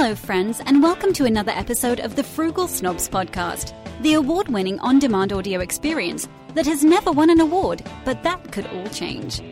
[0.00, 4.78] Hello, friends, and welcome to another episode of the Frugal Snobs podcast, the award winning
[4.78, 9.42] on demand audio experience that has never won an award, but that could all change.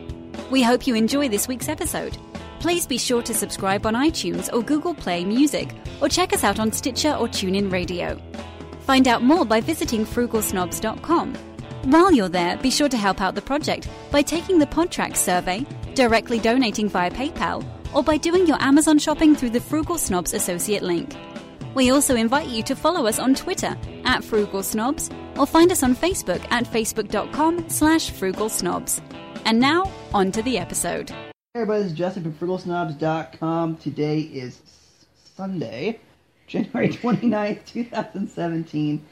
[0.49, 2.17] We hope you enjoy this week's episode.
[2.61, 5.67] Please be sure to subscribe on iTunes or Google Play Music,
[5.99, 8.17] or check us out on Stitcher or TuneIn Radio.
[8.85, 11.35] Find out more by visiting frugalsnobs.com.
[11.91, 15.65] While you're there, be sure to help out the project by taking the Podtrack survey,
[15.93, 20.83] directly donating via PayPal, or by doing your Amazon shopping through the Frugal Snobs associate
[20.83, 21.15] link.
[21.75, 25.83] We also invite you to follow us on Twitter at Frugal Snobs or find us
[25.83, 29.01] on Facebook at facebook.com slash frugal snobs.
[29.45, 31.09] And now, on to the episode.
[31.09, 33.77] Hey everybody, this is Justin from FrugalSnobs.com.
[33.77, 34.61] Today is
[35.35, 35.99] Sunday,
[36.47, 39.05] January 29th, 2017,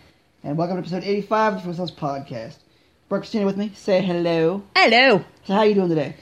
[0.44, 1.92] and welcome to episode 85 of the Frugal Snobs
[2.30, 2.56] podcast.
[3.10, 4.64] Brooke Christina with me, say hello.
[4.76, 5.24] Hello.
[5.46, 6.16] So how are you doing today?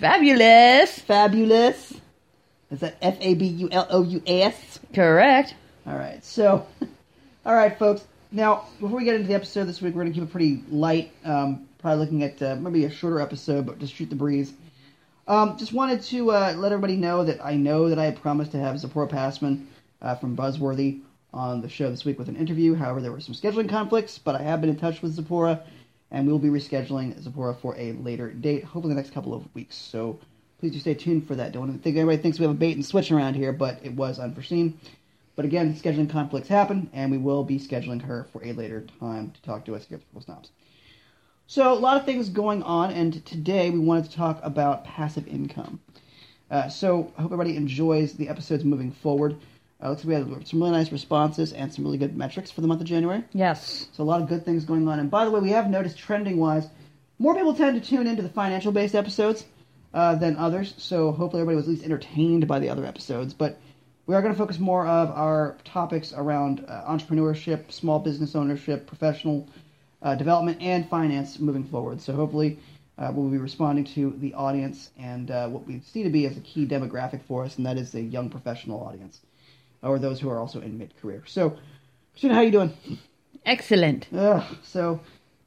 [0.00, 0.98] Fabulous.
[0.98, 1.92] Fabulous.
[2.70, 4.80] Is that F-A-B-U-L-O-U-S?
[4.94, 5.54] Correct.
[5.86, 6.66] Alright, so,
[7.46, 10.26] alright folks, now, before we get into the episode this week, we're going to keep
[10.26, 14.08] it pretty light, um, probably looking at uh, maybe a shorter episode, but just shoot
[14.08, 14.54] the breeze.
[15.28, 18.52] Um, just wanted to uh, let everybody know that I know that I had promised
[18.52, 19.68] to have Zipporah Passman
[20.00, 21.02] uh, from Buzzworthy
[21.34, 22.74] on the show this week with an interview.
[22.74, 25.62] However, there were some scheduling conflicts, but I have been in touch with Zipporah,
[26.10, 29.76] and we'll be rescheduling Zipporah for a later date, hopefully the next couple of weeks.
[29.76, 30.18] So
[30.58, 31.52] please do stay tuned for that.
[31.52, 34.18] Don't think everybody thinks we have a bait and switch around here, but it was
[34.18, 34.78] unforeseen.
[35.36, 39.30] But again, scheduling conflicts happen, and we will be scheduling her for a later time
[39.30, 40.50] to talk to us here at Frugal Snobs.
[41.46, 45.26] So, a lot of things going on, and today we wanted to talk about passive
[45.26, 45.80] income.
[46.50, 49.36] Uh, so, I hope everybody enjoys the episodes moving forward.
[49.82, 52.66] Looks like we had some really nice responses and some really good metrics for the
[52.66, 53.24] month of January.
[53.32, 53.88] Yes.
[53.92, 54.98] So, a lot of good things going on.
[54.98, 56.66] And by the way, we have noticed trending wise,
[57.18, 59.44] more people tend to tune into the financial based episodes
[59.94, 60.74] uh, than others.
[60.76, 63.32] So, hopefully, everybody was at least entertained by the other episodes.
[63.32, 63.58] But
[64.06, 68.86] we are going to focus more of our topics around uh, entrepreneurship, small business ownership,
[68.86, 69.48] professional
[70.02, 72.02] uh, development, and finance moving forward.
[72.02, 72.58] So hopefully,
[72.98, 76.36] uh, we'll be responding to the audience and uh, what we see to be as
[76.36, 79.20] a key demographic for us, and that is the young professional audience,
[79.82, 81.22] or those who are also in mid-career.
[81.26, 81.56] So,
[82.12, 82.72] Christina, how are you doing?
[83.46, 84.06] Excellent.
[84.14, 85.00] Ugh, so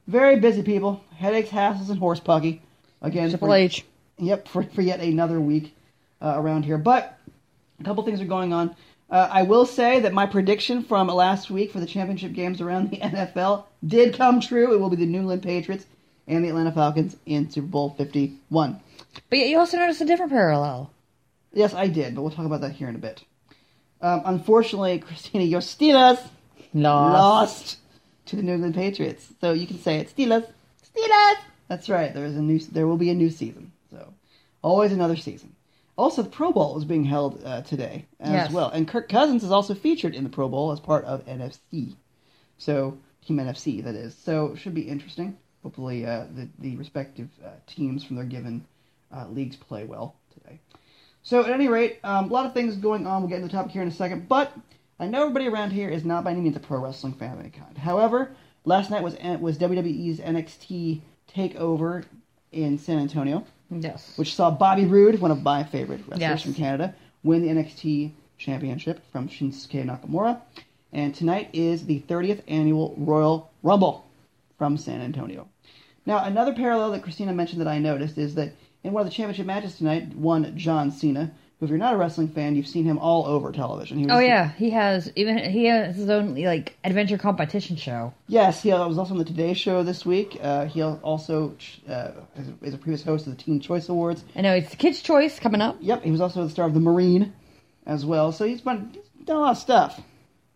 [0.08, 2.62] very busy people, headaches, hassles, and horse pucky.
[3.02, 3.86] Again, Triple for- H.
[4.18, 5.76] Yep, for, for yet another week
[6.22, 6.78] uh, around here.
[6.78, 7.18] But
[7.80, 8.76] a couple things are going on.
[9.10, 12.90] Uh, I will say that my prediction from last week for the championship games around
[12.90, 14.74] the NFL did come true.
[14.74, 15.86] It will be the New England Patriots
[16.28, 18.80] and the Atlanta Falcons in Super Bowl 51.
[19.30, 20.92] But yet you also noticed a different parallel.
[21.52, 23.24] Yes, I did, but we'll talk about that here in a bit.
[24.03, 26.22] Um, unfortunately, Christina, your Steelers
[26.74, 27.14] Lost.
[27.14, 27.78] lost
[28.28, 29.28] to the New England Patriots.
[29.41, 30.46] So you can say it, Steelers.
[30.96, 31.36] Steelers.
[31.68, 32.13] That's right.
[32.13, 32.59] There is a new.
[32.59, 33.72] There will be a new season.
[33.90, 34.13] So
[34.62, 35.56] always another season.
[35.96, 38.52] Also, the Pro Bowl is being held uh, today as Yes.
[38.52, 41.96] well, and Kirk Cousins is also featured in the Pro Bowl as part of NFC.
[42.58, 44.16] So Team NFC, that is.
[44.16, 45.38] So it should be interesting.
[45.62, 48.66] Hopefully, uh, the the respective uh, teams from their given
[49.16, 50.59] uh, leagues play well today.
[51.24, 53.22] So at any rate, um, a lot of things going on.
[53.22, 54.52] We'll get into the topic here in a second, but
[55.00, 57.40] I know everybody around here is not by any means a pro wrestling fan of
[57.40, 57.78] any kind.
[57.78, 58.32] However,
[58.66, 61.02] last night was was WWE's NXT
[61.34, 62.04] Takeover
[62.52, 64.18] in San Antonio, Yes.
[64.18, 66.42] which saw Bobby Roode, one of my favorite wrestlers Yes.
[66.44, 70.42] from Canada, win the NXT Championship from Shinsuke Nakamura.
[70.92, 74.06] And tonight is the 30th annual Royal Rumble
[74.58, 75.48] from San Antonio.
[76.06, 78.52] Now, another parallel that Christina mentioned that I noticed is that
[78.84, 81.98] in one of the championship matches tonight, won John Cena, who, if you're not a
[81.98, 83.98] wrestling fan, you've seen him all over television.
[83.98, 88.14] He was Oh yeah, he has even he has his own like adventure competition show.
[88.28, 90.38] Yes, he was also on the Today Show this week.
[90.42, 91.56] Uh, he also
[91.88, 92.12] uh,
[92.62, 94.24] is a- previous host of the Teen Choice Awards.
[94.36, 95.78] I know it's the Kids' Choice coming up.
[95.80, 97.34] Yep, he was also the star of The Marine
[97.86, 98.32] as well.
[98.32, 100.02] So he's been he's done a lot of stuff.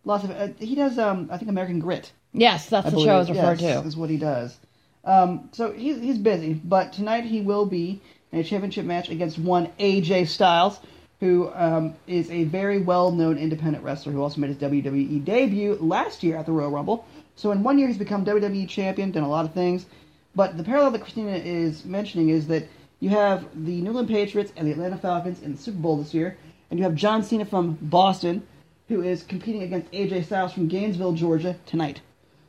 [0.04, 0.98] Lots of uh, he does.
[0.98, 2.12] Um, I think American Grit.
[2.32, 3.06] Yes, that's I the believe.
[3.06, 3.88] show I was referred yes, to.
[3.88, 4.56] Is what he does.
[5.04, 8.02] Um, so he's he's busy, but tonight he will be
[8.32, 10.80] in a championship match against one AJ Styles,
[11.20, 15.76] who um, is a very well known independent wrestler who also made his WWE debut
[15.80, 17.04] last year at the Royal Rumble.
[17.36, 19.86] So in one year he's become WWE champion, done a lot of things.
[20.34, 22.68] But the parallel that Christina is mentioning is that
[23.00, 26.14] you have the New England Patriots and the Atlanta Falcons in the Super Bowl this
[26.14, 26.36] year,
[26.70, 28.46] and you have John Cena from Boston,
[28.88, 32.00] who is competing against AJ Styles from Gainesville, Georgia tonight.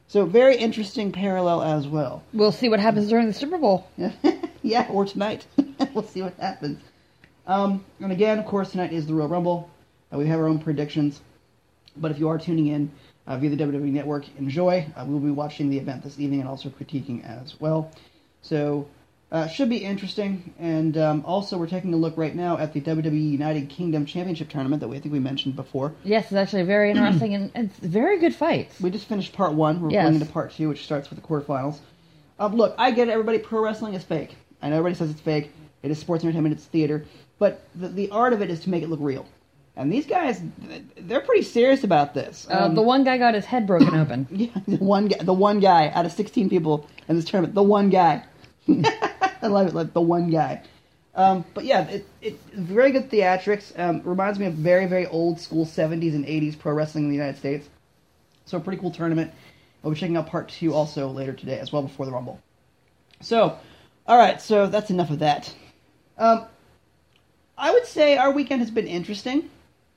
[0.08, 2.24] So very interesting parallel as well.
[2.34, 3.88] We'll see what happens during the Super Bowl.
[3.96, 4.12] yeah,
[4.90, 5.46] or tonight.
[5.94, 6.82] we'll see what happens.
[7.48, 9.70] Um, and again, of course, tonight is the Royal Rumble.
[10.14, 11.22] Uh, we have our own predictions.
[11.98, 12.92] But if you are tuning in
[13.28, 14.86] uh, via the WWE Network, enjoy.
[14.96, 17.92] Uh, we'll be watching the event this evening and also critiquing as well.
[18.42, 18.88] So
[19.32, 22.82] Uh, should be interesting, and um, also we're taking a look right now at the
[22.82, 25.94] WWE United Kingdom Championship tournament that we I think we mentioned before.
[26.04, 28.82] Yes, it's actually very interesting and it's very good fights.
[28.82, 29.82] We just finished part one.
[29.82, 30.04] We're Yes.
[30.06, 31.78] going into part two, which starts with the quarterfinals.
[32.40, 33.12] Um, look, I get it.
[33.12, 34.36] Everybody, pro wrestling is fake.
[34.62, 35.52] I know everybody says it's fake.
[35.84, 36.56] It is sports entertainment.
[36.56, 37.06] It's theater.
[37.38, 39.26] But the, the art of it is to make it look real.
[39.76, 40.42] And these guys,
[40.98, 42.48] they're pretty serious about this.
[42.52, 44.28] Uh, Um, the one guy got his head broken open.
[44.32, 47.64] yeah, the one guy, the one guy out of 16 people in this tournament, the
[47.64, 48.24] one guy.
[48.68, 50.64] I love it, like the one guy.
[51.16, 53.78] Um, but yeah, it, it's very good theatrics.
[53.80, 57.16] Um, reminds me of very, very old school 70s and 80s pro wrestling in the
[57.16, 57.70] United States.
[58.46, 59.32] So a pretty cool tournament.
[59.82, 62.42] We'll be checking out part two also later today as well before the Rumble.
[63.22, 63.58] So,
[64.10, 65.54] all right, so that's enough of that.
[66.18, 66.46] Um,
[67.56, 69.52] I would say our weekend has been interesting,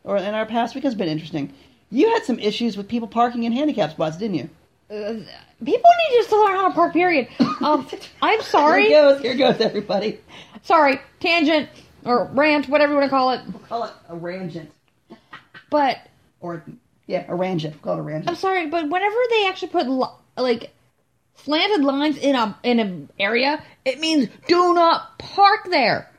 [0.04, 1.50] or in our past week has been interesting.
[1.90, 4.50] You had some issues with people parking in handicap spots, didn't you?
[4.90, 5.16] People
[5.64, 6.92] need just to learn how to park.
[6.92, 7.26] Period.
[7.62, 7.88] Um,
[8.22, 8.88] I'm sorry.
[8.88, 10.20] Here goes, here goes everybody.
[10.62, 11.70] Sorry, tangent
[12.04, 13.40] or rant, whatever you want to call it.
[13.46, 14.70] We Call it a rangent,
[15.70, 16.06] But
[16.40, 16.62] or
[17.06, 17.80] yeah, a rangent.
[17.80, 18.28] Call it a rangent.
[18.28, 19.86] I'm sorry, but whenever they actually put
[20.36, 20.70] like
[21.44, 26.10] slanted lines in a in an area, it means do not park there.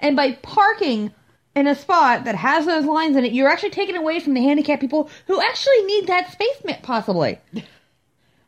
[0.00, 1.12] And by parking
[1.54, 4.42] in a spot that has those lines in it, you're actually taking away from the
[4.42, 7.38] handicapped people who actually need that space, possibly.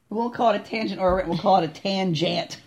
[0.08, 2.60] We'll call it a tangent, or we'll call it a tangent.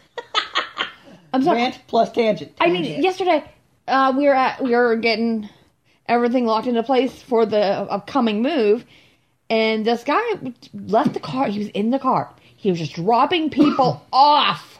[1.34, 1.58] I'm sorry.
[1.58, 2.54] Rant plus tangent.
[2.60, 3.50] I mean, yesterday
[3.88, 5.50] uh, we were at we were getting
[6.06, 8.84] everything locked into place for the upcoming move,
[9.50, 10.22] and this guy
[10.74, 11.48] left the car.
[11.48, 12.34] He was in the car.
[12.60, 14.80] He was just dropping people off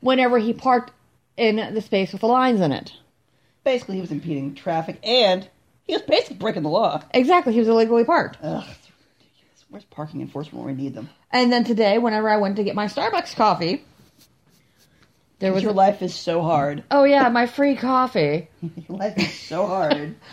[0.00, 0.92] whenever he parked
[1.38, 2.92] in the space with the lines in it.
[3.64, 5.48] Basically, he was impeding traffic, and
[5.84, 7.02] he was basically breaking the law.
[7.14, 8.36] Exactly, he was illegally parked.
[8.42, 8.88] Ugh, it's
[9.18, 9.64] ridiculous.
[9.70, 11.08] Where's parking enforcement when we need them?
[11.30, 13.82] And then today, whenever I went to get my Starbucks coffee,
[15.38, 16.84] there was Your life is so hard.
[16.90, 18.48] oh yeah, my free coffee.
[18.88, 20.14] Your life is so hard.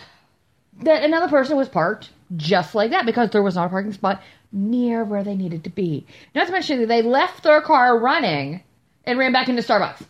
[0.80, 4.22] that another person was parked just like that because there was not a parking spot
[4.52, 6.06] near where they needed to be.
[6.36, 8.64] Not to mention that they left their car running
[9.04, 10.04] and ran back into Starbucks.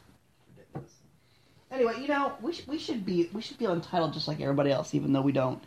[1.72, 4.72] Anyway, you know, we should we should be we should feel entitled just like everybody
[4.72, 5.64] else, even though we don't.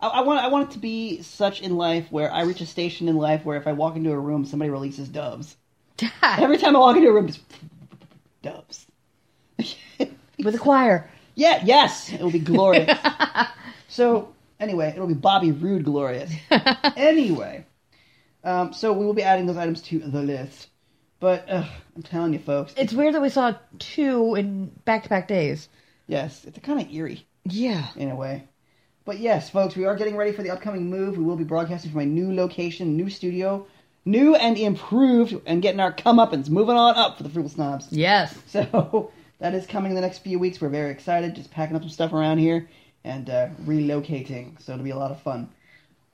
[0.00, 2.66] I, I want I want it to be such in life where I reach a
[2.66, 5.56] station in life where if I walk into a room, somebody releases doves.
[6.22, 7.40] Every time I walk into a room, just
[8.42, 8.86] doves.
[9.58, 11.10] With a choir.
[11.38, 12.98] Yeah, yes, it will be glorious.
[13.88, 16.32] so anyway, it'll be Bobby Roode glorious.
[16.96, 17.64] anyway,
[18.44, 20.68] um, so we will be adding those items to the list.
[21.18, 21.64] But uh,
[21.94, 25.68] I'm telling you, folks, It's weird that we saw two in back to back days.
[26.06, 27.26] yes, it's kind of eerie.
[27.44, 27.86] Yeah.
[27.96, 28.48] in a way.
[29.04, 31.16] But yes, folks, we are getting ready for the upcoming move.
[31.16, 33.66] We will be broadcasting from a new location, new studio,
[34.04, 37.86] new and improved, and getting our comeuppance, moving on up for the Frugal Snobs.
[37.90, 38.36] Yes.
[38.48, 40.60] So that is coming in the next few weeks.
[40.60, 42.68] We're very excited, just packing up some stuff around here
[43.06, 44.60] and uh, relocating.
[44.60, 45.48] So it'll be a lot of fun.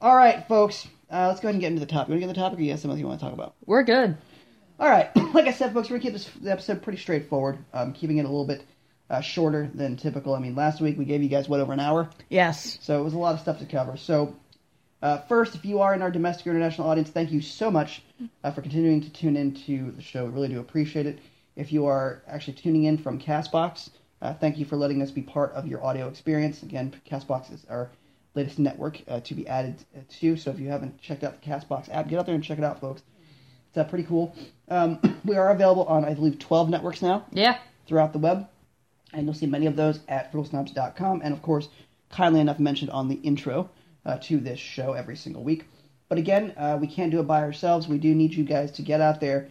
[0.01, 2.09] All right, folks, uh, let's go ahead and get into the topic.
[2.09, 3.35] You want to get into the topic, or you have something you want to talk
[3.35, 3.55] about?
[3.67, 4.17] We're good.
[4.79, 7.59] All right, like I said, folks, we're gonna keep this episode pretty straightforward.
[7.73, 8.65] Um, keeping it a little bit
[9.09, 10.35] uh, shorter than typical.
[10.35, 12.11] I mean, last week we gave you guys what over an hour.
[12.29, 12.79] Yes.
[12.81, 13.97] So it was a lot of stuff to cover.
[13.97, 14.35] So,
[15.03, 18.03] uh, first, if you are in our domestic or international audience, thank you so much
[18.43, 20.25] uh, for continuing to tune into the show.
[20.25, 21.19] We really do appreciate it.
[21.55, 23.91] If you are actually tuning in from Castbox,
[24.23, 26.63] uh, thank you for letting us be part of your audio experience.
[26.63, 27.91] Again, Castbox is our
[28.35, 30.37] latest network uh, to be added uh, to.
[30.37, 32.65] So if you haven't checked out the Castbox app, get out there and check it
[32.65, 33.03] out, folks.
[33.69, 34.35] It's uh, pretty cool.
[34.69, 37.59] Um, we are available on, I believe, 12 networks now Yeah.
[37.87, 38.49] throughout the web,
[39.13, 41.69] and you'll see many of those at frugalsnobs.com, and of course,
[42.11, 43.69] kindly enough mentioned on the intro
[44.07, 45.65] uh, to this show every single week.
[46.09, 47.89] But again, uh, we can't do it by ourselves.
[47.89, 49.49] We do need you guys to get out there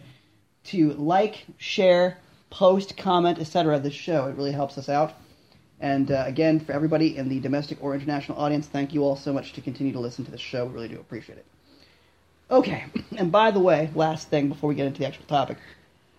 [0.65, 2.17] to like, share,
[2.51, 3.79] post, comment, etc.
[3.79, 4.27] This show.
[4.27, 5.13] It really helps us out.
[5.79, 9.33] And uh, again, for everybody in the domestic or international audience, thank you all so
[9.33, 10.65] much to continue to listen to this show.
[10.65, 11.45] We really do appreciate it.
[12.51, 12.83] Okay,
[13.17, 15.57] and by the way, last thing before we get into the actual topic,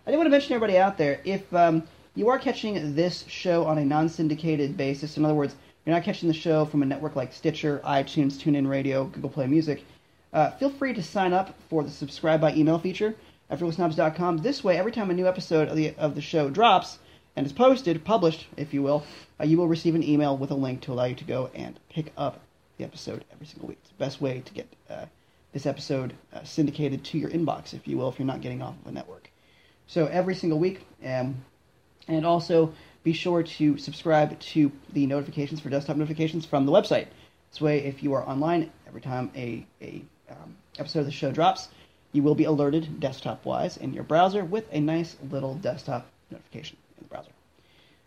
[0.04, 1.84] I did want to mention everybody out there if um,
[2.16, 6.04] you are catching this show on a non syndicated basis, in other words, you're not
[6.04, 9.84] catching the show from a network like Stitcher, iTunes, TuneIn Radio, Google Play Music,
[10.32, 13.14] uh, feel free to sign up for the subscribe by email feature
[13.52, 16.99] at This way, every time a new episode of the, of the show drops
[17.37, 19.04] and is posted, published, if you will,
[19.38, 21.78] uh, you will receive an email with a link to allow you to go and
[21.90, 22.40] pick up
[22.78, 23.76] the episode every single week.
[23.82, 25.04] It's the best way to get uh,
[25.52, 28.75] this episode uh, syndicated to your inbox, if you will, if you're not getting off
[28.80, 29.30] of a network.
[29.87, 31.44] So every single week, um,
[32.09, 32.73] and also
[33.04, 37.09] be sure to subscribe to the notifications for desktop notifications from the website.
[37.50, 41.30] This way, if you are online every time a, a um, episode of the show
[41.32, 41.68] drops,
[42.12, 46.76] you will be alerted desktop wise in your browser with a nice little desktop notification
[46.97, 47.31] in the browser.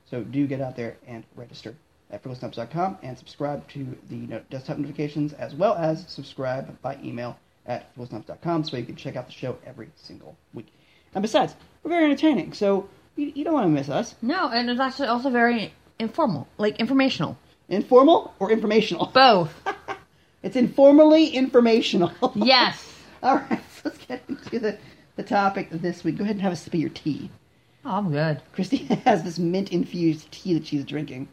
[0.09, 1.75] So do get out there and register
[2.11, 7.95] at frugalsnobs.com and subscribe to the desktop notifications as well as subscribe by email at
[7.95, 10.67] frugalsnobs.com so you can check out the show every single week.
[11.13, 14.15] And besides, we're very entertaining, so you, you don't want to miss us.
[14.21, 17.37] No, and it's actually also very informal, like informational.
[17.69, 19.07] Informal or informational?
[19.07, 19.53] Both.
[20.45, 22.11] It's informally informational.
[22.35, 23.01] yes.
[23.23, 24.77] All right, let's get into the,
[25.15, 26.17] the topic of this week.
[26.17, 27.29] Go ahead and have a sip of your tea.
[27.85, 28.41] Oh, I'm good.
[28.53, 31.29] Christy has this mint infused tea that she's drinking.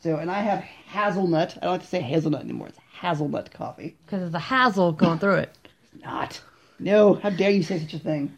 [0.00, 1.56] So, and I have hazelnut.
[1.56, 2.68] I don't like to say hazelnut anymore.
[2.68, 3.96] It's hazelnut coffee.
[4.04, 5.56] Because there's a hazel going through it.
[5.64, 6.40] It's not.
[6.78, 8.36] No, how dare you say such a thing?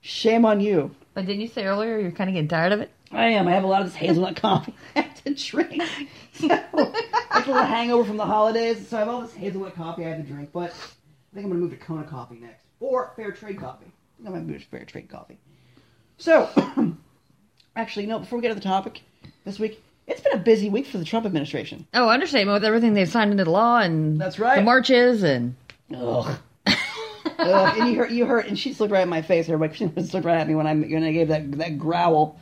[0.00, 0.94] Shame on you.
[1.12, 2.90] But didn't you say earlier you're kind of getting tired of it?
[3.12, 3.46] I am.
[3.46, 5.82] I have a lot of this hazelnut coffee I have to drink.
[6.32, 8.88] So, it's a little hangover from the holidays.
[8.88, 10.50] So I have all this hazelnut coffee I have to drink.
[10.52, 12.63] But I think I'm going to move to Kona coffee next.
[12.84, 13.86] Or Fair Trade coffee.
[13.86, 15.38] I think I'm going to move to Fair Trade coffee.
[16.18, 16.50] So,
[17.76, 19.00] actually, no, before we get to the topic
[19.46, 21.86] this week, it's been a busy week for the Trump administration.
[21.94, 24.56] Oh, understatement with everything they've signed into law and That's right.
[24.56, 25.54] the marches and
[25.96, 26.38] Ugh.
[26.66, 27.78] Ugh.
[27.78, 29.48] And you heard, you heard, and she just looked right at my face.
[29.48, 32.38] Everybody, she just looked right at me when I when I gave that that growl.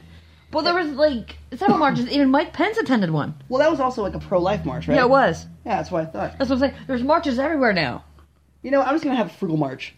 [0.53, 2.09] well, there was like several marches.
[2.11, 3.35] Even Mike Pence attended one.
[3.49, 4.97] Well, that was also like a pro life march, right?
[4.97, 5.47] Yeah, it was.
[5.65, 6.39] Yeah, that's what I thought.
[6.39, 6.75] That's what I'm saying.
[6.89, 8.05] There's marches everywhere now.
[8.63, 9.95] You know, I'm just gonna have a frugal march.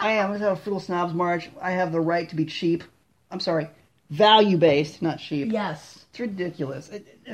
[0.00, 0.32] I am.
[0.32, 1.48] Gonna have a frugal snobs march.
[1.60, 2.84] I have the right to be cheap.
[3.30, 3.68] I'm sorry,
[4.10, 5.52] value based, not cheap.
[5.52, 6.04] Yes.
[6.10, 6.88] It's ridiculous.
[6.88, 7.32] It, it-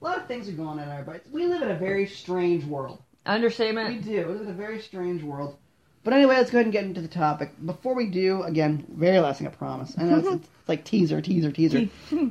[0.00, 2.06] A lot of things are going on in our but We live in a very
[2.06, 3.02] strange world.
[3.24, 3.88] Understatement.
[3.88, 4.26] We do.
[4.28, 5.56] We live in a very strange world.
[6.04, 7.50] But anyway, let's go ahead and get into the topic.
[7.64, 9.92] Before we do, again, very last thing I promise.
[9.98, 11.88] I know it's, it's like teaser, teaser, teaser.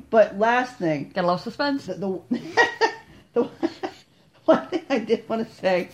[0.09, 1.87] but last thing, Gotta love suspense.
[1.87, 2.21] the, the,
[3.33, 3.49] the
[4.45, 5.89] one thing I did want to say.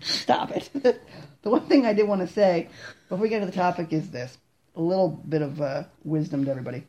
[0.00, 1.00] Stop it.
[1.48, 2.68] The one thing I did want to say
[3.08, 4.36] before we get to the topic is this:
[4.76, 6.86] a little bit of uh, wisdom to everybody.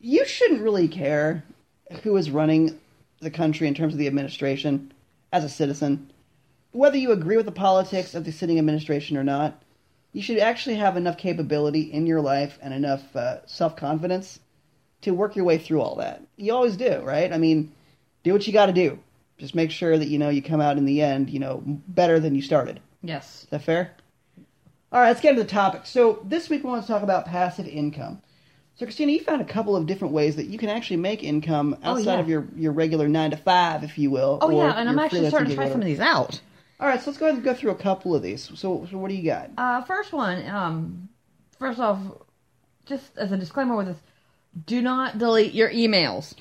[0.00, 1.44] You shouldn't really care
[2.02, 2.80] who is running
[3.20, 4.94] the country in terms of the administration
[5.30, 6.10] as a citizen,
[6.72, 9.62] whether you agree with the politics of the sitting administration or not.
[10.14, 14.40] You should actually have enough capability in your life and enough uh, self confidence
[15.02, 16.22] to work your way through all that.
[16.38, 17.30] You always do, right?
[17.30, 17.74] I mean,
[18.22, 19.00] do what you got to do.
[19.36, 22.18] Just make sure that you know you come out in the end, you know, better
[22.18, 22.80] than you started.
[23.04, 23.44] Yes.
[23.44, 23.92] Is that fair?
[24.92, 25.82] All right, let's get into the topic.
[25.86, 28.22] So this week we want to talk about passive income.
[28.76, 31.76] So Christina, you found a couple of different ways that you can actually make income
[31.84, 32.20] Oh, outside yeah.
[32.20, 34.38] of your, your regular nine to five, if you will.
[34.40, 36.40] Oh or yeah, and I'm actually starting to try some of these out.
[36.80, 38.50] All right, so let's go ahead and go through a couple of these.
[38.56, 39.50] So, so what do you got?
[39.56, 40.44] Uh, first one.
[40.48, 41.08] Um,
[41.58, 41.98] first off,
[42.84, 43.98] just as a disclaimer with this,
[44.66, 46.34] do not delete your emails.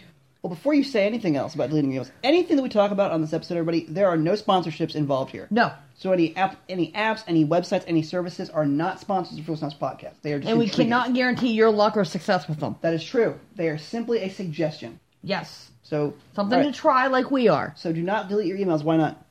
[0.44, 3.22] Well, before you say anything else about deleting emails, anything that we talk about on
[3.22, 5.48] this episode, everybody, there are no sponsorships involved here.
[5.50, 5.72] No.
[5.96, 9.76] So any app, any apps, any websites, any services are not sponsors of Frugal Snobs
[9.76, 10.16] Podcast.
[10.22, 10.88] They are just And we intriguing.
[10.88, 12.76] cannot guarantee your luck or success with them.
[12.82, 13.40] That is true.
[13.56, 15.00] They are simply a suggestion.
[15.24, 15.72] Yes.
[15.84, 16.74] So Something all right.
[16.74, 17.74] to try like we are.
[17.78, 18.84] So do not delete your emails.
[18.84, 19.26] Why not?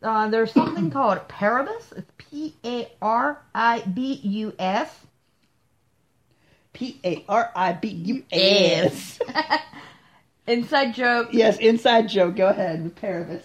[0.00, 1.92] Uh, there's something called Paribus.
[1.96, 4.96] It's P A R I B U S.
[6.72, 9.18] P A R I B U S.
[10.48, 11.28] Inside joke.
[11.32, 12.36] Yes, inside joke.
[12.36, 12.94] Go ahead.
[12.96, 13.42] Paribus.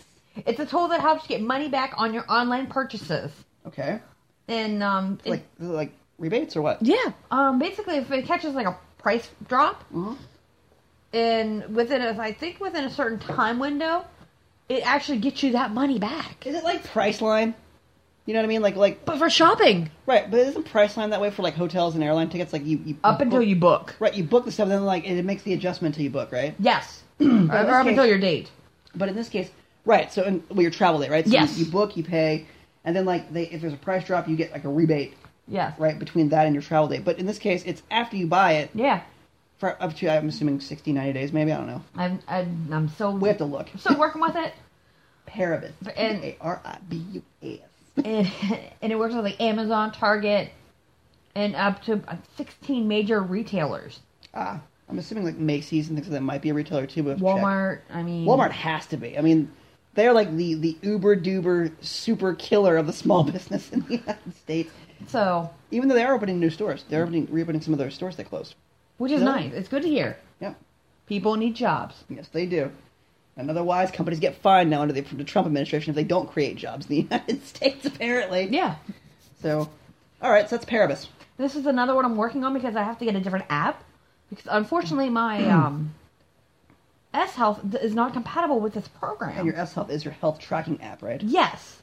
[0.47, 3.31] It's a tool that helps you get money back on your online purchases.
[3.67, 3.99] Okay.
[4.47, 6.81] And um, it- Like like rebates or what?
[6.81, 10.17] yeah, um, basically if it catches like a price drop, Mhm.
[11.11, 14.05] and within a, I think within a certain time window,
[14.69, 16.45] it actually gets you that money back.
[16.47, 17.53] Is it like Priceline?
[18.25, 18.61] You know what I mean?
[18.61, 22.03] Like like But for shopping, right, but isn't Priceline that way for like hotels and
[22.03, 22.53] airline tickets?
[22.53, 23.95] Like you, you up until book- you book.
[23.99, 26.55] right, you book the stuff, then like it makes the adjustment till you book, right?
[26.57, 28.49] Yes, or, or up case- until your date.
[28.95, 29.49] But in this case,
[29.85, 30.11] right?
[30.13, 31.25] So in well, your travel date, right?
[31.25, 31.57] So Yes.
[31.57, 32.45] You, you book, you pay,
[32.85, 35.15] and then like they if there's a price drop, you get like a rebate,
[35.47, 35.77] Yes.
[35.77, 37.03] right, between that and your travel date.
[37.03, 39.01] But in this case, it's after you buy it Yeah.
[39.57, 41.81] for up to I'm assuming 60, 90 days, maybe I don't know.
[41.97, 43.67] I'm I'm, I'm so We have to look.
[43.85, 44.53] I'm working with it,
[45.27, 45.73] Paribus.
[45.97, 47.59] And- A R I B U S.
[47.97, 48.31] and
[48.81, 50.49] and it works with like Amazon, Target,
[51.35, 53.99] and up to uh, 16 major retailers.
[54.33, 57.03] Ah, I'm assuming like Macy's and things like that might be a retailer too.
[57.03, 57.17] But.
[57.19, 57.81] Walmart.
[57.91, 59.17] I mean, Walmart has to be.
[59.17, 59.51] I mean,
[59.93, 64.35] they're like the the uber duber super killer of the small business in the United
[64.35, 64.71] States.
[65.07, 68.15] So, Even though they are opening new stores, they're opening reopening some of their stores
[68.15, 68.55] they closed.
[68.97, 69.25] which is Yeah.
[69.25, 69.53] nice.
[69.53, 70.17] It's good to hear.
[70.39, 70.55] Yep.
[71.07, 72.03] People need jobs.
[72.09, 72.71] Yes, they do.
[73.35, 76.55] And otherwise, companies get fined now under the, the Trump administration if they don't create
[76.55, 78.47] jobs in the United States, apparently.
[78.51, 78.75] Yeah.
[79.41, 79.69] So,
[80.21, 81.07] all right, so that's Paribus.
[81.37, 83.83] This is another one I'm working on because I have to get a different app.
[84.29, 85.93] Because unfortunately, my um,
[87.13, 89.37] S Health is not compatible with this program.
[89.37, 91.21] And your S Health is your health tracking app, right?
[91.21, 91.79] yes.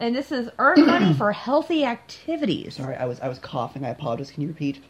[0.00, 2.74] And this is earn money for healthy activities.
[2.76, 3.84] Sorry, I was I was coughing.
[3.84, 4.30] I apologize.
[4.30, 4.82] Can you repeat?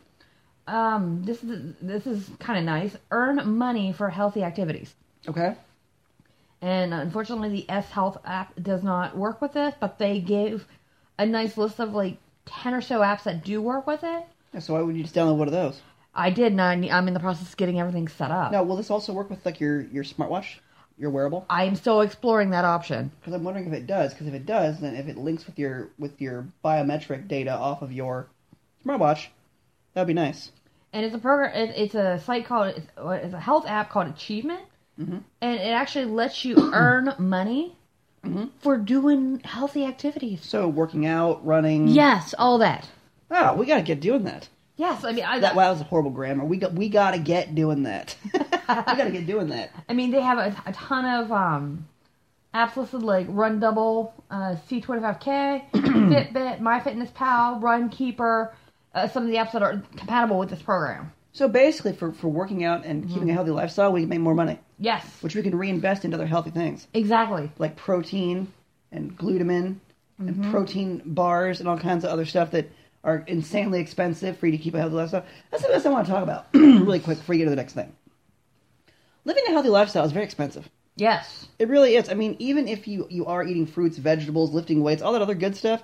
[0.66, 2.96] um, this is this is kind of nice.
[3.10, 4.94] Earn money for healthy activities.
[5.28, 5.54] Okay.
[6.64, 10.66] And unfortunately, the S Health app does not work with this, but they gave
[11.18, 12.16] a nice list of like
[12.46, 14.24] 10 or so apps that do work with it.
[14.54, 15.82] Yeah, So why wouldn't you just download one of those?
[16.14, 18.50] I did, and I, I'm in the process of getting everything set up.
[18.50, 20.56] Now, will this also work with like your your smartwatch,
[20.96, 21.44] your wearable?
[21.50, 23.12] I am still exploring that option.
[23.20, 24.14] Because I'm wondering if it does.
[24.14, 27.82] Because if it does, then if it links with your with your biometric data off
[27.82, 28.28] of your
[28.86, 29.26] smartwatch,
[29.92, 30.50] that would be nice.
[30.94, 31.54] And it's a program.
[31.54, 32.68] It, it's a site called.
[32.68, 34.62] It's, it's a health app called Achievement,
[34.98, 37.76] and it actually lets you earn money
[38.60, 40.40] for doing healthy activities.
[40.44, 41.88] So working out, running.
[41.88, 42.88] Yes, all that.
[43.30, 44.48] Oh, we got to get doing that.
[44.76, 46.44] Yes, I mean, I, That wow, was a horrible grammar.
[46.44, 48.16] We got we got to get doing that.
[48.34, 49.70] we got to get doing that.
[49.88, 51.86] I mean, they have a, a ton of um,
[52.52, 58.54] apps listed like Run Double, uh, C25K, Fitbit, MyFitnessPal, Run Keeper.
[58.94, 61.12] Uh, some of the apps that are compatible with this program.
[61.32, 64.34] So basically, for for working out and keeping a healthy lifestyle, we can make more
[64.34, 67.50] money, Yes, which we can reinvest into other healthy things exactly.
[67.58, 68.52] like protein
[68.90, 69.76] and glutamine
[70.18, 70.50] and mm-hmm.
[70.50, 72.70] protein bars and all kinds of other stuff that
[73.02, 75.24] are insanely expensive for you to keep a healthy lifestyle.
[75.50, 77.56] That's the best I want to talk about really quick before you get to the
[77.56, 77.94] next thing.
[79.24, 80.68] Living a healthy lifestyle is very expensive.
[80.96, 82.08] Yes, It really is.
[82.08, 85.34] I mean, even if you you are eating fruits, vegetables, lifting weights, all that other
[85.34, 85.82] good stuff,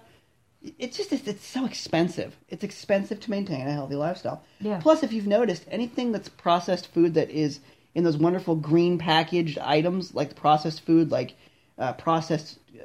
[0.79, 2.37] it's just it's, it's so expensive.
[2.49, 4.45] It's expensive to maintain a healthy lifestyle.
[4.61, 4.79] Yeah.
[4.81, 7.59] Plus, if you've noticed, anything that's processed food that is
[7.95, 11.35] in those wonderful green packaged items, like the processed food, like
[11.79, 12.85] uh, processed uh,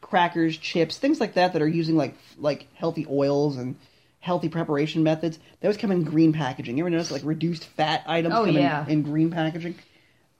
[0.00, 3.76] crackers, chips, things like that, that are using like like healthy oils and
[4.20, 6.76] healthy preparation methods, those come in green packaging.
[6.76, 8.84] You ever notice like reduced fat items Oh, come yeah.
[8.86, 9.76] in, in green packaging?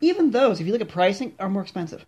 [0.01, 2.05] Even those, if you look at pricing, are more expensive.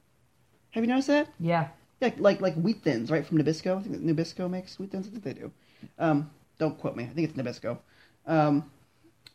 [0.73, 1.29] Have you noticed that?
[1.41, 1.69] yeah.
[2.01, 3.79] Like like like wheat thins, right from Nabisco.
[3.79, 5.09] I think Nabisco makes wheat thins.
[5.09, 5.51] I think they do.
[5.99, 7.03] Um, don't quote me.
[7.05, 7.79] I think it's Nabisco.
[8.25, 8.71] Um,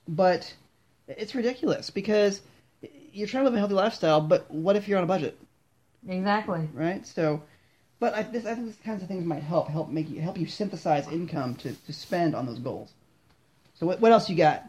[0.08, 0.53] but
[1.10, 2.39] it's ridiculous because
[3.13, 5.38] you're trying to live a healthy lifestyle, but what if you're on a budget,
[6.08, 6.67] Exactly.
[6.74, 7.06] right?
[7.08, 7.43] So,
[7.99, 10.38] but I, this, I think these kinds of things might help help make you help
[10.38, 12.91] you synthesize income to, to spend on those goals.
[13.76, 14.63] So what what else you got?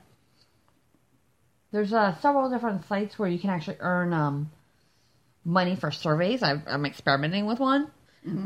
[1.72, 4.50] There's uh, several different sites where you can actually earn um,
[5.44, 6.42] money for surveys.
[6.42, 7.90] I've, I'm experimenting with one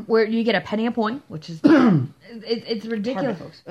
[0.07, 2.03] where you get a penny a point, which is it,
[2.43, 3.39] it's ridiculous.
[3.39, 3.61] folks.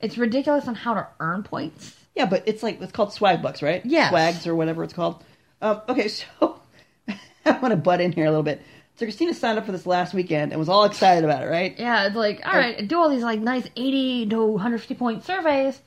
[0.00, 1.94] It's ridiculous on how to earn points.
[2.14, 3.84] Yeah, but it's like it's called Swagbucks, right?
[3.84, 5.22] Yeah, Swags or whatever it's called.
[5.62, 6.60] Um, okay, so
[7.08, 8.62] I want to butt in here a little bit.
[8.96, 11.74] So Christina signed up for this last weekend and was all excited about it, right?
[11.78, 15.80] Yeah, it's like all right, do all these like nice 80 to 150 point surveys.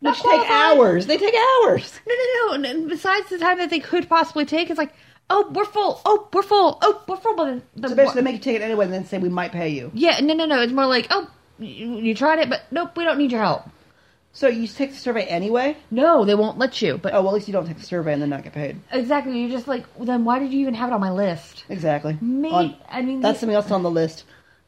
[0.00, 1.06] Which take hours.
[1.06, 1.98] They take hours.
[2.06, 2.54] No, no, no.
[2.54, 4.92] And- And besides the time that they could possibly take, it's like,
[5.30, 6.00] oh, we're full.
[6.04, 6.76] Oh, we're full.
[6.82, 7.34] Oh, we're full.
[7.36, 9.52] But the, So basically, they make you take it anyway, and then say we might
[9.52, 9.90] pay you.
[9.94, 10.60] yeah, no, no, no.
[10.60, 13.62] It's more like, oh, you, you tried it, but nope, we don't need your help.
[14.36, 15.76] So you take the survey anyway.
[15.92, 16.98] No, they won't let you.
[16.98, 18.80] But Oh well, at least you don't take the survey and then not get paid.
[18.90, 21.64] exactly, you're just like, well, then why did you even have it on my list?
[21.68, 22.18] Exactly.
[22.20, 24.24] Me, On- I mean, that's the- something else on the list.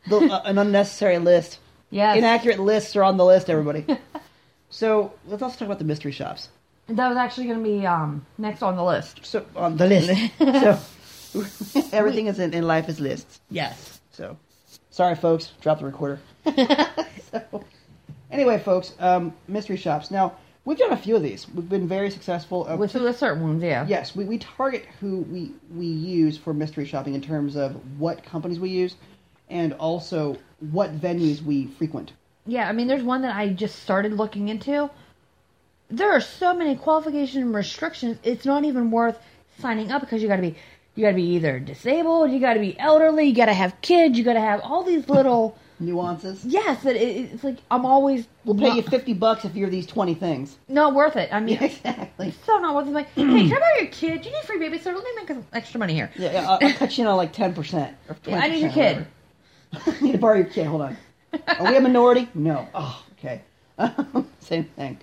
[0.08, 1.58] The, uh, an unnecessary list.
[1.90, 3.50] yes, Inaccurate lists are on the list.
[3.50, 3.84] Everybody.
[4.70, 6.48] so let's also talk about the mystery shops.
[6.88, 9.26] that was actually going to be um next on the list.
[9.26, 10.12] So on the list.
[10.38, 10.78] so
[11.92, 13.40] everything is in, in life is lists.
[13.50, 14.00] Yes.
[14.12, 14.36] So,
[14.90, 16.20] sorry, folks, drop the recorder.
[17.32, 17.64] so,
[18.36, 20.10] anyway, folks, um, mystery shops.
[20.10, 21.48] Now, we've done a few of these.
[21.48, 22.68] We've been very successful.
[22.68, 23.86] Uh, With the certain ones, yeah.
[23.88, 28.22] yes, we, we target who we we use for mystery shopping in terms of what
[28.22, 28.94] companies we use,
[29.48, 32.12] and also what venues we frequent.
[32.46, 34.90] Yeah, I mean, there's one that I just started looking into.
[35.88, 38.18] There are so many qualification and restrictions.
[38.22, 39.18] It's not even worth
[39.58, 40.56] signing up because you got to be,
[40.94, 43.80] you got to be either disabled, you got to be elderly, you got to have
[43.80, 45.56] kids, you got to have all these little.
[45.78, 46.44] Nuances.
[46.44, 47.00] yes, but it,
[47.32, 48.26] it's like I'm always.
[48.44, 50.56] We'll pay you fifty bucks if you're these twenty things.
[50.68, 51.28] not worth it.
[51.32, 52.32] I mean, Yeah, exactly.
[52.46, 52.92] so not worth it.
[52.92, 54.24] Like, hey, can I borrow your kid?
[54.24, 54.94] You need free babysitter.
[54.94, 56.10] Let me make some extra money here.
[56.16, 58.38] Yeah, yeah I'll, I'll cut you in on like ten percent or twenty.
[58.38, 59.06] Yeah, I need your kid.
[59.74, 60.66] I need to borrow your kid.
[60.66, 60.96] Hold on.
[61.58, 62.28] Are we a minority?
[62.34, 62.66] No.
[62.74, 63.42] Oh, okay.
[64.40, 64.98] Same thing.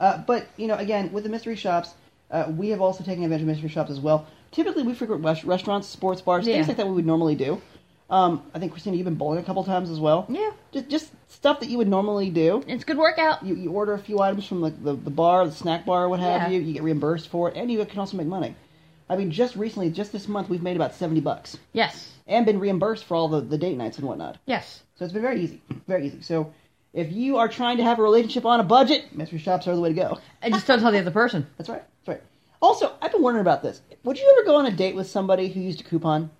[0.00, 1.94] Uh, but you know, again, with the mystery shops,
[2.32, 4.26] uh, we have also taken advantage of mystery shops as well.
[4.50, 6.54] Typically, we frequent res- restaurants, sports bars, Yeah.
[6.56, 6.86] things like that.
[6.88, 7.60] We would normally do.
[8.08, 10.26] Um, I think Christina, you've been bowling a couple times as well.
[10.28, 12.62] Yeah, Just just stuff that you would normally do.
[12.68, 13.44] it's a good workout.
[13.44, 16.20] You, you order a few items from like the, the bar, the snack bar, what
[16.20, 16.48] have Yeah.
[16.58, 16.60] you.
[16.60, 18.54] You get reimbursed for it, and you can also make money.
[19.08, 22.60] I mean, just recently, just this month, we've made about seventy bucks Yes, and been
[22.60, 24.38] reimbursed for all the, the date nights and whatnot.
[24.46, 24.82] yes.
[24.98, 26.22] So it's been very easy, very easy.
[26.22, 26.54] So
[26.94, 29.80] if you are trying to have a relationship on a budget, mystery shops are the
[29.80, 30.18] way to go.
[30.42, 31.46] And just don't tell the other person.
[31.58, 31.82] That's right.
[32.04, 32.26] That's right.
[32.62, 33.82] Also, I've been wondering about this.
[34.04, 36.30] Would you ever go on a date with somebody who used a coupon?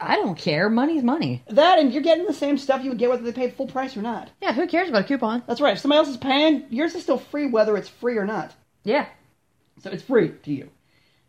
[0.00, 0.70] I don't care.
[0.70, 1.42] Money's money.
[1.48, 3.96] That and you're getting the same stuff you would get whether they paid full price
[3.96, 4.30] or not.
[4.40, 5.42] Yeah, who cares about a coupon?
[5.46, 5.74] That's right.
[5.74, 8.54] If somebody else is paying, yours is still free whether it's free or not.
[8.84, 9.06] Yeah.
[9.82, 10.70] So it's free to you.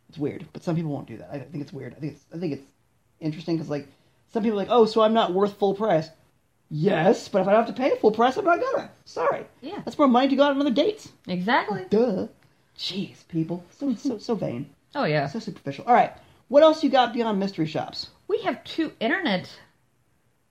[0.10, 1.30] It's weird, but some people won't do that.
[1.32, 1.94] I think it's weird.
[1.96, 2.66] I think it's I think it's
[3.20, 3.88] interesting because like
[4.34, 6.10] some people are like, oh, so I'm not worth full price.
[6.70, 8.90] Yes, but if I don't have to pay full price, I'm not gonna.
[9.06, 9.46] Sorry.
[9.62, 9.82] Yeah.
[9.84, 11.10] That's more money to go out on other dates.
[11.28, 11.86] Exactly.
[11.90, 12.28] Duh.
[12.78, 15.28] Jeez, people, so so so vain, Oh yeah.
[15.28, 15.86] so superficial.
[15.86, 16.14] All right,
[16.48, 18.10] what else you got beyond mystery shops?
[18.32, 19.50] We have two internet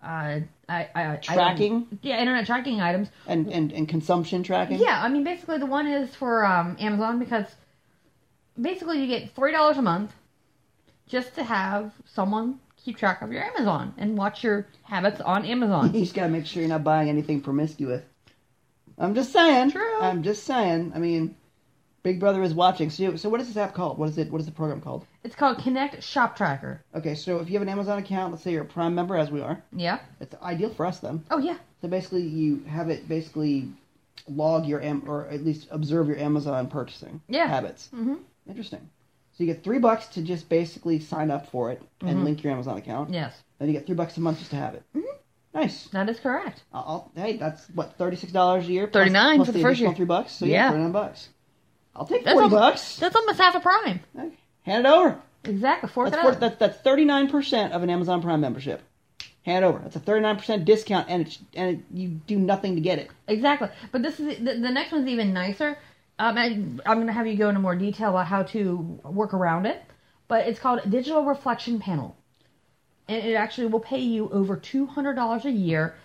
[0.02, 1.76] uh I, I, Tracking?
[1.76, 1.98] items.
[2.02, 3.08] Yeah, internet tracking items.
[3.26, 4.78] And and and consumption tracking.
[4.78, 7.46] Yeah, I mean basically the one is for um, Amazon because
[8.60, 10.12] basically you get three dollars a month
[11.08, 15.90] just to have someone keep track of your Amazon and watch your habits on Amazon.
[15.94, 18.02] You just gotta make sure you're not buying anything promiscuous.
[18.98, 19.70] I'm just saying.
[19.70, 20.00] True.
[20.02, 20.92] I'm just saying.
[20.94, 21.34] I mean,
[22.02, 22.88] Big Brother is watching.
[22.88, 23.98] So, so what is this app called?
[23.98, 24.30] What is it?
[24.32, 25.04] What is the program called?
[25.22, 26.82] it's called Connect Shop Tracker.
[26.94, 29.30] Okay, so if you have an Amazon account, let's say you're a Prime member, as
[29.30, 29.98] we are, Yeah.
[30.18, 31.22] it's ideal for us then.
[31.30, 31.56] Oh yeah.
[31.82, 33.68] So basically, you have it basically
[34.28, 37.46] log your Am- or at least observe your Amazon purchasing Yeah.
[37.48, 37.88] habits.
[37.94, 38.14] Mm-hmm.
[38.48, 38.80] Interesting.
[39.36, 42.24] So you get three bucks to just basically sign up for it and Mm-hmm.
[42.24, 43.10] link your Amazon account.
[43.12, 44.82] Yes, Then you get three bucks a month just to have it.
[44.96, 45.06] Mm-hmm.
[45.52, 45.88] Nice.
[45.88, 46.62] that is correct.
[46.72, 48.86] I'll, hey, that's what thirty six dollars a year.
[48.86, 49.92] plus- 39 for the the first year.
[49.92, 50.32] Three bucks.
[50.32, 50.70] So yeah, Yeah.
[50.70, 51.28] thirty nine bucks.
[51.94, 52.96] I'll take forty almost, bucks.
[52.98, 54.00] That's almost half a prime.
[54.18, 54.36] Okay.
[54.62, 55.20] Hand it over.
[55.44, 55.88] Exactly.
[55.88, 58.82] Fork That's it that's thirty nine percent of an Amazon Prime membership.
[59.42, 59.78] Hand it over.
[59.78, 62.98] That's a thirty nine percent discount, and it's, and it, you do nothing to get
[62.98, 63.10] it.
[63.26, 63.68] Exactly.
[63.90, 65.78] But this is the, the next one's even nicer.
[66.18, 66.44] Um, I,
[66.84, 69.82] I'm going to have you go into more detail about how to work around it.
[70.28, 72.16] But it's called Digital Reflection Panel,
[73.08, 75.96] and it actually will pay you over two hundred dollars a year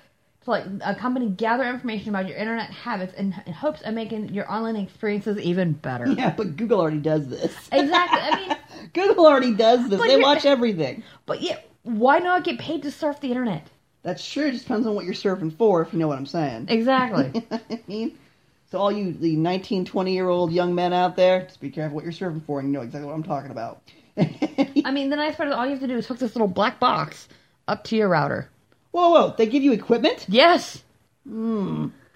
[0.46, 4.34] to like a company gather information about your internet habits in, in hopes of making
[4.34, 6.08] your online experiences even better.
[6.08, 7.56] Yeah, but Google already does this.
[7.72, 8.20] Exactly.
[8.20, 8.58] I mean,
[8.94, 10.02] Google already does this.
[10.02, 11.04] They watch everything.
[11.26, 13.68] but yeah, why not get paid to surf the internet?
[14.04, 14.48] That's true.
[14.48, 16.68] It just depends on what you're surfing for, if you know what I'm saying.
[16.70, 17.44] Exactly.
[17.52, 18.18] I mean,
[18.70, 21.96] so all you the 19, 20 year old young men out there, just be careful
[21.96, 23.82] what you're surfing for, and you know exactly what I'm talking about.
[24.18, 26.48] I mean, the nice part is all you have to do is hook this little
[26.48, 27.28] black box
[27.68, 28.50] up to your router.
[28.96, 29.34] Whoa, whoa!
[29.38, 30.26] They give you equipment.
[30.30, 30.82] Yes.
[31.28, 31.88] Hmm.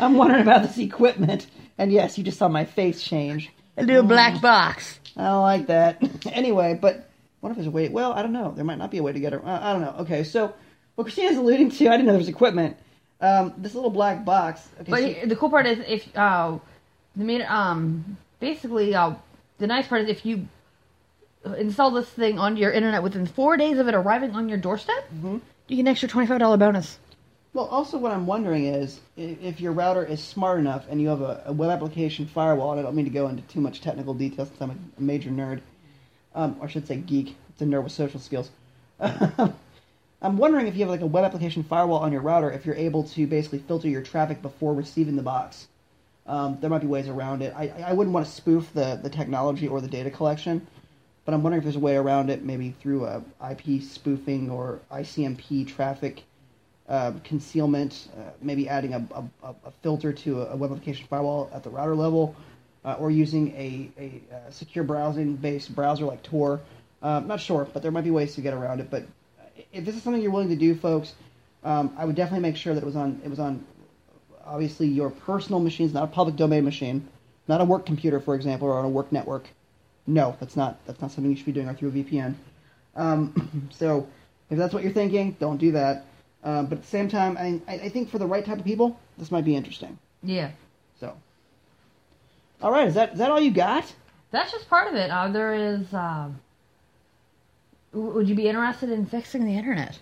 [0.00, 1.46] I'm wondering about this equipment,
[1.78, 3.50] and yes, you just saw my face change.
[3.76, 4.98] A little black box.
[5.16, 6.02] I don't like that.
[6.32, 7.08] anyway, but
[7.40, 7.88] what if there's a way?
[7.88, 8.52] Well, I don't know.
[8.54, 9.40] There might not be a way to get it.
[9.44, 9.94] I, I don't know.
[10.00, 10.52] Okay, so
[10.96, 12.76] what Christina's alluding to, I didn't know there was equipment.
[13.20, 14.68] Um, this little black box.
[14.80, 16.58] Okay, But so- the cool part is if uh,
[17.14, 19.14] the main um basically uh
[19.58, 20.48] the nice part is if you
[21.56, 25.04] install this thing on your internet within four days of it arriving on your doorstep,
[25.14, 25.38] Mm-hmm.
[25.72, 26.98] You get an extra twenty five dollar bonus.
[27.54, 31.20] Well, also what I'm wondering is if your router is smart enough and you have
[31.20, 34.14] a, a web application firewall, and I don't mean to go into too much technical
[34.14, 35.60] detail since I'm a, a major nerd,
[36.34, 37.36] um, or I should say geek.
[37.50, 38.50] It's a nerd with social skills.
[39.00, 42.76] I'm wondering if you have like a web application firewall on your router, if you're
[42.76, 45.68] able to basically filter your traffic before receiving the box.
[46.26, 47.52] Um, there might be ways around it.
[47.56, 50.66] I, I wouldn't want to spoof the, the technology or the data collection,
[51.24, 54.80] but I'm wondering if there's a way around it, maybe through a IP spoofing or
[54.90, 56.24] ICMP traffic
[56.88, 61.62] uh, concealment, uh, maybe adding a, a, a filter to a web application firewall at
[61.62, 62.34] the router level,
[62.84, 66.60] uh, or using a, a, uh secure browsing based browser like Tor.
[67.02, 68.90] Uh, I'm not sure, but there might be ways to get around it.
[68.90, 69.04] But
[69.72, 71.14] if this is something you're willing to do, folks,
[71.64, 73.64] um, I would definitely make sure that it was on it was on
[74.44, 77.08] obviously your personal machines, not a public domain machine,
[77.46, 79.46] not a work computer, for example, or on a work network.
[80.06, 82.34] No, that's not that's not something you should be doing or through a VPN.
[82.96, 84.08] Um, so
[84.50, 86.04] if that's what you're thinking, don't do that.
[86.44, 88.64] Um, but at the same time, I, I I think for the right type of
[88.64, 89.98] people, this might be interesting.
[90.22, 90.50] Yeah.
[90.98, 91.16] So,
[92.60, 93.92] all right, is that is that all you got?
[94.32, 95.10] That's just part of it.
[95.10, 95.92] Uh, there is.
[95.94, 96.40] Um,
[97.92, 99.98] would you be interested in fixing the internet?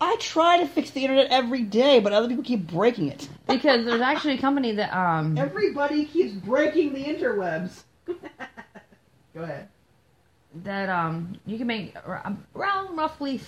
[0.00, 3.28] I try to fix the internet every day, but other people keep breaking it.
[3.46, 7.84] Because there's actually a company that um Everybody keeps breaking the interwebs.
[9.34, 9.68] Go ahead.
[10.62, 12.44] that um you can make around
[12.96, 13.40] roughly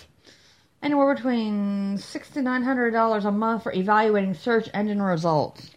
[0.83, 5.70] anywhere between six to nine hundred dollars a month for evaluating search engine results.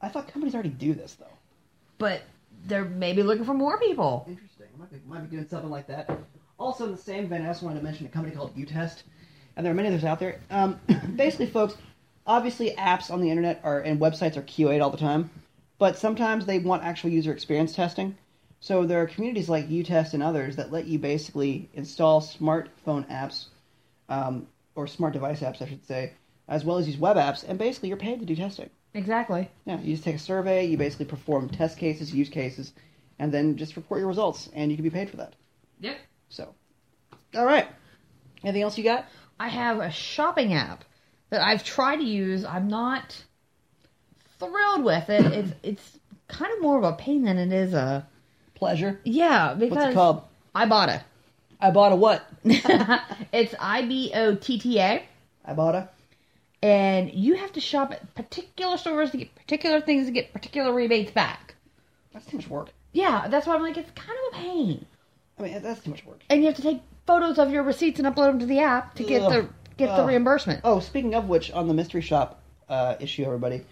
[0.00, 1.26] I thought companies already do this though.
[1.98, 2.22] But
[2.64, 4.24] they're maybe looking for more people.
[4.26, 4.66] Interesting.
[4.78, 6.10] Might be, might be doing something like that.
[6.58, 9.04] Also, in the same vein, I also wanted to mention a company called Utest,
[9.56, 10.40] and there are many others out there.
[10.50, 10.78] Um,
[11.16, 11.76] basically, folks,
[12.26, 15.30] obviously, apps on the internet are and websites are QA'd all the time,
[15.78, 18.16] but sometimes they want actual user experience testing.
[18.60, 23.46] So there are communities like Utest and others that let you basically install smartphone apps,
[24.08, 26.12] um, or smart device apps, I should say,
[26.46, 28.68] as well as use web apps, and basically you're paid to do testing.
[28.92, 29.48] Exactly.
[29.64, 32.72] Yeah, you just take a survey, you basically perform test cases, use cases,
[33.18, 35.34] and then just report your results, and you can be paid for that.
[35.80, 35.96] Yep.
[36.28, 36.54] So,
[37.34, 37.68] All right.
[38.42, 39.06] Anything else you got?
[39.38, 40.84] I have a shopping app
[41.30, 42.44] that I've tried to use.
[42.44, 43.24] I'm not
[44.38, 45.24] thrilled with it.
[45.26, 48.06] It's it's kind of more of a pain than it is a
[48.60, 49.00] Pleasure.
[49.04, 50.22] yeah because What's it called?
[50.54, 51.00] I bought it.
[51.60, 52.24] I bought a what?
[52.44, 55.02] it's I B O T T A,
[55.44, 55.88] I bought a.
[56.62, 60.72] and you have to shop at particular stores to get particular things to get particular
[60.72, 61.54] rebates back.
[62.12, 62.68] That's too much work.
[62.92, 64.86] Yeah, that's why I'm like it's kind of a pain,
[65.38, 66.20] I mean, that's too much work.
[66.28, 68.94] and you have to take photos of your receipts and upload them to the app
[68.96, 69.32] to get Ugh.
[69.32, 70.60] the get the reimbursement.
[70.64, 73.64] Oh, speaking of which, on the mystery shop uh, issue, everybody,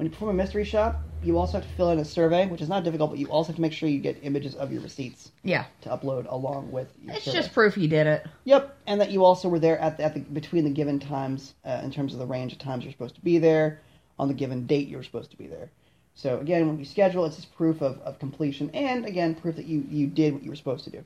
[0.00, 2.62] when you perform a mystery shop, you also have to fill in a survey, which
[2.62, 4.80] is not difficult, but you also have to make sure you get images of your
[4.80, 7.36] receipts Yeah, to upload along with your it's survey.
[7.36, 8.26] just proof you did it.
[8.44, 11.52] Yep, and that you also were there at the, at the between the given times
[11.66, 13.82] uh, in terms of the range of times you're supposed to be there
[14.18, 15.70] on the given date you're supposed to be there.
[16.14, 19.66] So again, when you schedule, it's just proof of, of completion, and again, proof that
[19.66, 21.04] you you did what you were supposed to do.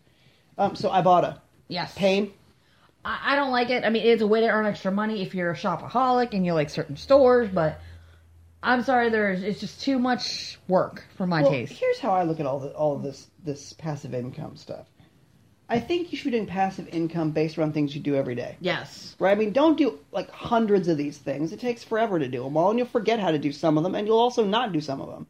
[0.56, 1.92] Um, so Ibotta, Yes.
[1.96, 2.32] pain.
[3.04, 3.82] I, I don't like it.
[3.84, 6.54] I mean, it's a way to earn extra money if you're a shopaholic and you
[6.54, 7.80] like certain stores, but
[8.64, 11.72] I'm sorry, there's it's just too much work for my Well, taste.
[11.74, 14.86] here's how I look at all the, all of this this passive income stuff.
[15.68, 18.56] I think you should be doing passive income based around things you do every day.
[18.60, 19.16] Yes.
[19.18, 19.32] Right?
[19.32, 21.52] I mean, don't do like hundreds of these things.
[21.52, 23.84] It takes forever to do them all, and you'll forget how to do some of
[23.84, 25.26] them, and you'll also not do some of them.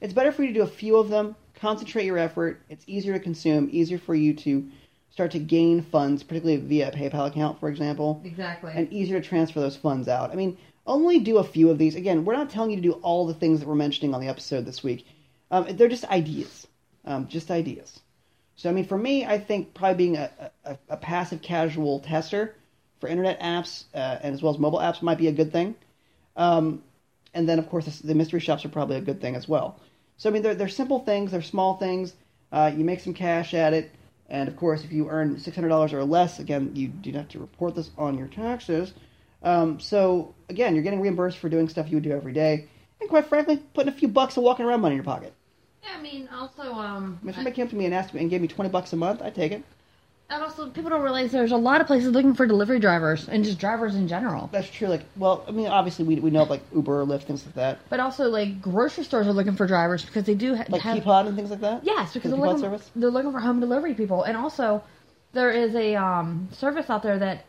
[0.00, 2.60] It's better for you to do a few of them, concentrate your effort.
[2.68, 4.68] It's easier to consume, easier for you to
[5.10, 8.72] start to gain funds, particularly via a PayPal account, for example, Exactly.
[8.74, 10.30] and easier to transfer those funds out.
[10.30, 11.94] I mean, only do a few of these.
[11.96, 14.28] Again, we're not telling you to do all the things that we're mentioning on the
[14.28, 15.06] episode this week.
[15.50, 16.66] Um, they're just ideas,
[17.04, 18.00] um, just ideas.
[18.56, 20.30] So, I mean, for me, I think probably being a,
[20.64, 22.54] a, a passive casual tester
[23.00, 25.74] for internet apps uh, and as well as mobile apps might be a good thing.
[26.36, 26.82] Um,
[27.34, 29.78] and then, of course, the, mystery shops are probably a good thing as well.
[30.16, 32.14] So, I mean, they're, they're simple things, they're small things.
[32.50, 33.90] Uh, you make some cash at it.
[34.28, 37.38] And, of course, if you earn $600 or less, again, you do not have to
[37.38, 38.94] report this on your taxes.
[39.46, 42.66] Um, so, again, you're getting reimbursed for doing stuff you would do every day.
[43.00, 45.32] And, quite frankly, putting a few bucks of walking around money in your pocket.
[45.84, 48.28] Yeah, I mean, also, um, if somebody came up to me and asked me and
[48.28, 49.62] gave me 20 bucks a month, I'd take it.
[50.30, 53.44] and also people don't realize there's a lot of places looking for delivery drivers and
[53.44, 54.48] just drivers in general.
[54.50, 54.88] That's true.
[54.88, 57.54] Like, well, I mean, obviously, we, we know of, like Uber or Lyft, things like
[57.54, 57.78] that.
[57.88, 60.98] But also, like grocery stores are looking for drivers because they do ha- Like have
[61.04, 61.84] Peapod and things like that?
[61.84, 62.90] Yes, because The they're looking, service?
[62.96, 64.82] they're looking for home delivery people, and also
[65.34, 67.44] there is a um, service out there that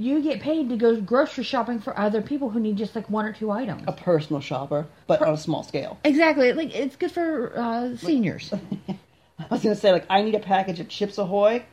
[0.00, 3.24] you get paid to go grocery shopping for other people who need just like one
[3.26, 3.84] or two items.
[3.86, 5.98] A personal shopper, but on a small scale.
[6.04, 8.52] Exactly, like it's good for uh, seniors.
[9.38, 11.64] I was going to say, like, I need a package of Chips Ahoy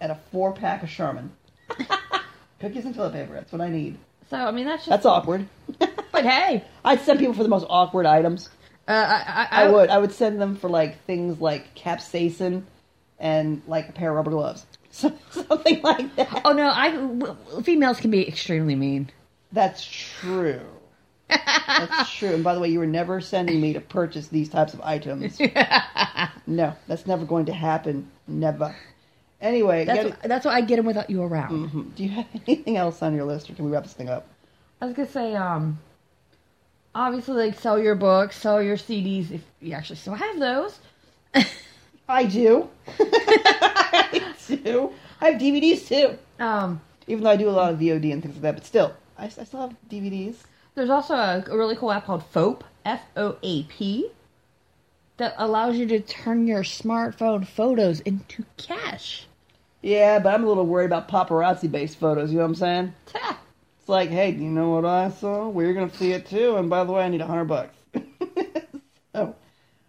[0.00, 1.32] and a four pack of Charmin.
[2.60, 3.34] Cookies and toilet paper.
[3.34, 3.98] That's what I need.
[4.28, 4.90] so I mean that's just.
[4.90, 5.46] That's awkward.
[6.12, 8.48] But hey, I'd send people for the most awkward items.
[8.88, 9.90] uh, I, I would.
[9.90, 12.64] I would send them for like things like capsaicin
[13.20, 14.66] and like a pair of rubber gloves,
[15.30, 16.42] something like that.
[16.44, 19.10] Oh no, I females can be extremely mean.
[19.52, 20.60] That's true.
[21.28, 22.34] That's true.
[22.34, 25.38] And by the way, you were never sending me to purchase these types of items.
[26.46, 28.10] no, that's never going to happen.
[28.26, 28.74] Never.
[29.40, 31.70] Anyway, That's gotta- what, that's why I get them without you around.
[31.70, 31.94] Mhm.
[31.94, 34.26] do you have anything else on your list, or can we wrap this thing up?
[34.82, 35.78] I was gonna say, um,
[36.94, 40.78] obviously, like sell your books, sell your CDs if you actually still have those.
[42.08, 42.68] I do.
[44.52, 44.90] I.
[45.20, 46.18] I have DVDs too.
[46.42, 48.94] Um, Even though I do a lot of VOD and things like that, but still,
[49.18, 50.36] I, I still have DVDs.
[50.74, 54.10] There's also a, a really cool app called FOAP, F O A P,
[55.16, 59.26] that allows you to turn your smartphone photos into cash.
[59.82, 62.30] Yeah, but I'm a little worried about paparazzi-based photos.
[62.30, 62.94] You know what I'm saying?
[63.06, 63.38] Ta.
[63.78, 65.48] It's like, hey, do you know what I saw?
[65.48, 66.56] Well, you're gonna see it too.
[66.56, 67.74] And by the way, I need a hundred bucks.
[69.14, 69.34] so,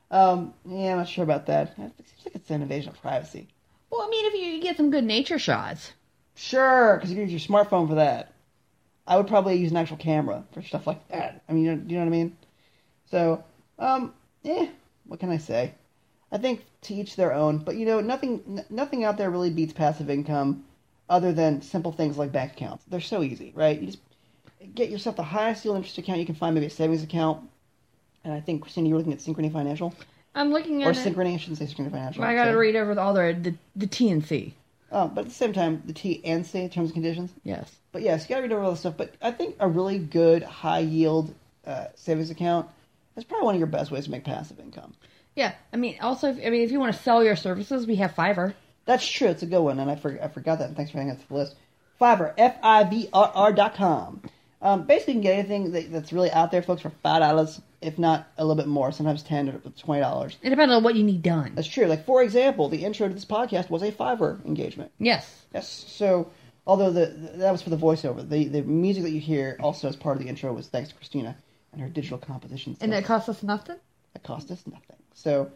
[0.10, 1.74] um, yeah, I'm not sure about that.
[1.78, 3.47] It seems like it's an invasion of privacy.
[3.92, 5.94] Well, I mean, if you get some good nature shots.
[6.36, 8.34] Sure, because you can use your smartphone for that.
[9.06, 11.44] I would probably use an actual camera for stuff like that.
[11.50, 12.38] I mean, you know, you know what I mean?
[13.10, 13.44] So,
[13.78, 14.14] um,
[14.46, 14.70] eh,
[15.06, 15.74] what can I say?
[16.32, 19.50] I think to each their own, but you know, nothing, n- nothing out there really
[19.50, 20.64] beats passive income,
[21.10, 22.86] other than simple things like bank accounts.
[22.88, 23.78] They're so easy, right?
[23.78, 24.00] You just
[24.74, 27.50] get yourself the highest yield interest account you can find, maybe a savings account.
[28.24, 29.94] And I think Christina, you're looking at Synchrony Financial
[30.34, 31.13] I'm looking or at it.
[31.15, 31.34] Synchrony.
[31.34, 32.24] I shouldn't say Synchrony Financial.
[32.24, 34.54] I gotta so- read over all the, the the T and C.
[34.91, 37.32] Oh, but at the same time, the T and C terms and conditions.
[37.44, 37.72] Yes.
[37.91, 38.96] But yes, you gotta read over all this stuff.
[38.98, 41.34] But I think a really good high yield
[41.65, 42.67] uh, savings account
[43.15, 44.94] is probably one of your best ways to make passive income.
[45.36, 45.54] Yeah.
[45.74, 48.13] I mean, also, if, I mean, if you want to sell your services, we have
[48.13, 48.54] Fiverr.
[48.86, 49.28] That's true.
[49.28, 50.76] It's a good one, and I, for, I forgot that.
[50.76, 51.56] Thanks for hanging to the list.
[52.00, 54.22] Fiverr, F I V R R dot com.
[54.62, 57.62] Um, basically, you can get anything that, that's really out there, folks, for five dollars.
[57.82, 58.91] If not a little bit more.
[58.91, 60.38] Sometimes ten or twenty dollars.
[60.41, 61.54] It depends on what you need done.
[61.56, 61.86] That's true.
[61.86, 64.91] Like for example, the intro to this podcast was a Fiverr engagement.
[65.00, 65.46] Yes.
[65.54, 65.67] Yes.
[65.67, 66.32] So
[66.67, 69.88] although the, the that was for the voiceover, the the music that you hear also
[69.88, 71.36] as part of the intro was thanks to Christina
[71.74, 72.78] and her digital compositions.
[72.82, 73.78] And it cost us nothing?
[74.15, 74.98] It cost us nothing.
[75.13, 75.52] So,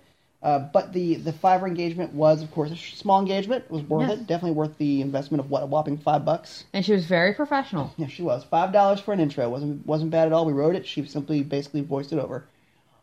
[0.45, 3.65] uh, but the the Fiverr engagement was, of course, a small engagement.
[3.65, 4.19] It was worth Yes.
[4.19, 4.27] it.
[4.27, 6.65] Definitely worth the investment of what a whopping five bucks.
[6.71, 7.91] And she was very professional.
[7.97, 9.49] Yeah, she was five dollars for an intro.
[9.49, 10.45] wasn't wasn't bad at all.
[10.45, 10.85] We wrote it.
[10.85, 12.45] She simply basically voiced it over.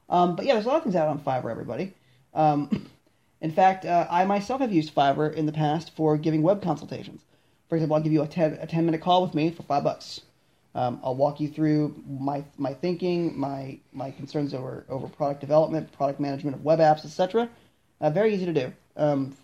[0.08, 1.50] Um, but yeah, there's a lot of things out on Fiverr.
[1.50, 1.94] Everybody.
[2.32, 2.86] Um,
[3.40, 7.22] in fact, uh, I myself have used Fiverr in the past for giving web consultations.
[7.68, 9.82] For example, I'll give you a ten a ten minute call with me for five
[9.82, 10.20] bucks.
[10.74, 15.92] Um, I'll walk you through my my thinking, my my concerns over over product development,
[15.92, 17.48] product management of web apps, etc.
[18.00, 18.72] Uh, very easy to do.
[18.96, 19.36] Um,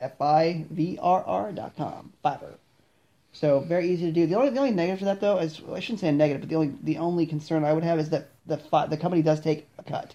[0.00, 2.54] com Fiverr.
[3.32, 4.26] So very easy to do.
[4.26, 6.48] The only the only negative to that though is well, I shouldn't say negative, but
[6.48, 8.56] the only the only concern I would have is that the
[8.88, 10.14] the company does take a cut.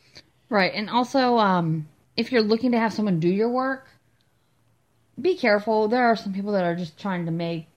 [0.49, 0.71] Right.
[0.73, 3.87] And also, um, if you're looking to have someone do your work,
[5.19, 5.87] be careful.
[5.87, 7.67] There are some people that are just trying to make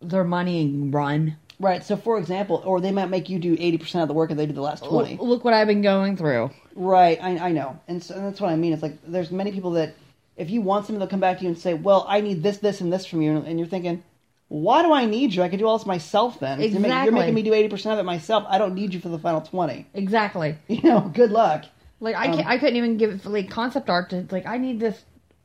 [0.00, 1.36] their money run.
[1.60, 1.84] Right.
[1.84, 4.38] So for example, or they might make you do eighty percent of the work and
[4.38, 5.16] they do the last twenty.
[5.20, 6.50] Look what I've been going through.
[6.74, 7.18] Right.
[7.22, 8.72] I, I know, and, so, and that's what I mean.
[8.72, 9.94] It's like there's many people that
[10.36, 12.58] if you want something, they'll come back to you and say, "Well, I need this,
[12.58, 14.02] this, and this from you," and you're thinking.
[14.48, 15.42] Why do I need you?
[15.42, 16.60] I could do all this myself then.
[16.60, 18.44] You're, ma- you're making me do 80% of it myself.
[18.46, 19.86] I don't need you for the final 20.
[19.94, 20.56] Exactly.
[20.68, 21.64] You know, good luck.
[21.98, 24.58] Like I, Um, can't, I couldn't even give it like concept art to like I
[24.58, 25.02] need this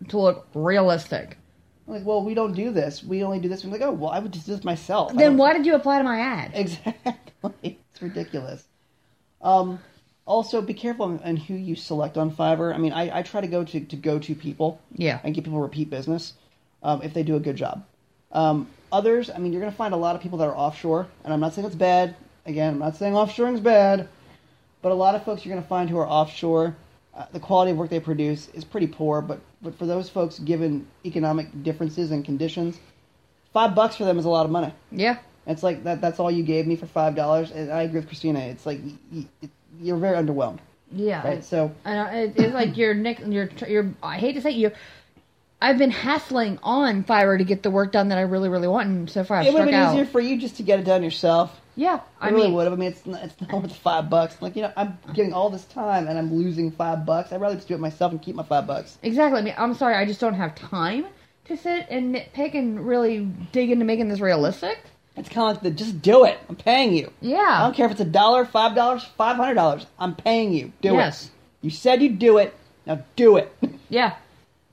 [0.09, 1.37] to look realistic.
[1.89, 3.03] I'm like, well, we don't do this.
[3.03, 3.63] We only do this.
[3.63, 5.11] I'm like, oh, well, I would just do this myself.
[5.15, 6.51] Then why did you apply to my ad?
[6.53, 7.15] Exactly.
[7.91, 8.63] It's ridiculous.
[9.41, 9.79] Um,
[10.25, 12.75] also, be careful on, on who you select on Fiverr.
[12.75, 15.19] I mean, I, I try to go to, to go to people Yeah.
[15.23, 16.33] and get people repeat business
[16.83, 17.83] um, if they do a good job.
[18.33, 21.07] Um, others, I mean, you're going to find a lot of people that are offshore,
[21.23, 22.15] and I'm not saying it's bad.
[22.45, 24.07] Again, I'm not saying offshoring is bad,
[24.81, 26.75] but a lot of folks you're going to find who are offshore,
[27.15, 29.21] uh, the quality of work they produce is pretty poor.
[29.21, 32.79] But but for those folks, given economic differences and conditions,
[33.53, 34.73] five bucks for them is a lot of money.
[34.91, 35.17] Yeah.
[35.47, 36.01] It's like that.
[36.01, 38.39] That's all you gave me for five dollars, and I agree with Christina.
[38.39, 38.79] It's like
[39.11, 39.49] y- y-
[39.81, 40.59] you're very underwhelmed,
[40.91, 41.25] Yeah.
[41.27, 41.43] right?
[41.43, 43.19] So uh, it, it's like you're Nick.
[43.25, 43.91] You're you're.
[44.03, 44.71] I hate to say you.
[45.61, 48.87] I've been hassling on Fiverr to get the work done that I really really want,
[48.89, 49.93] and so far I've it would have been out.
[49.93, 51.59] easier for you just to get it done yourself.
[51.79, 51.95] Yeah.
[51.95, 52.73] It I really mean, would have.
[52.73, 54.41] I mean, it's not, it's not worth five bucks.
[54.41, 57.31] Like you know, I'm getting all this time and I'm losing five bucks.
[57.31, 58.97] I'd rather just do it myself and keep my five bucks.
[59.01, 59.39] exactly.
[59.39, 59.95] I mean, I'm sorry.
[59.95, 61.05] I just don't have time
[61.45, 64.77] to sit and nitpick and really dig into making this realistic.
[65.15, 66.37] It's kind of like the just do it.
[66.49, 67.11] I'm paying you.
[67.21, 67.37] Yeah.
[67.39, 69.85] I don't care if it's a dollar, five dollars, five hundred dollars.
[69.97, 70.73] I'm paying you.
[70.81, 70.97] Do it.
[70.97, 71.25] Yes.
[71.25, 71.31] it.
[71.61, 72.53] You said you'd do it.
[72.85, 73.51] Now do it.
[73.91, 74.17] Yeah.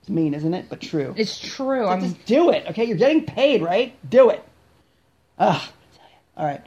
[0.03, 0.66] It's mean, isn't it?
[0.69, 1.14] But true.
[1.16, 1.87] It's true.
[1.87, 2.01] Like, I'm.
[2.03, 2.85] just do it, okay?
[2.85, 3.95] You're getting paid, right?
[4.09, 4.45] Do it.
[5.38, 5.62] Ugh.
[6.37, 6.61] All right.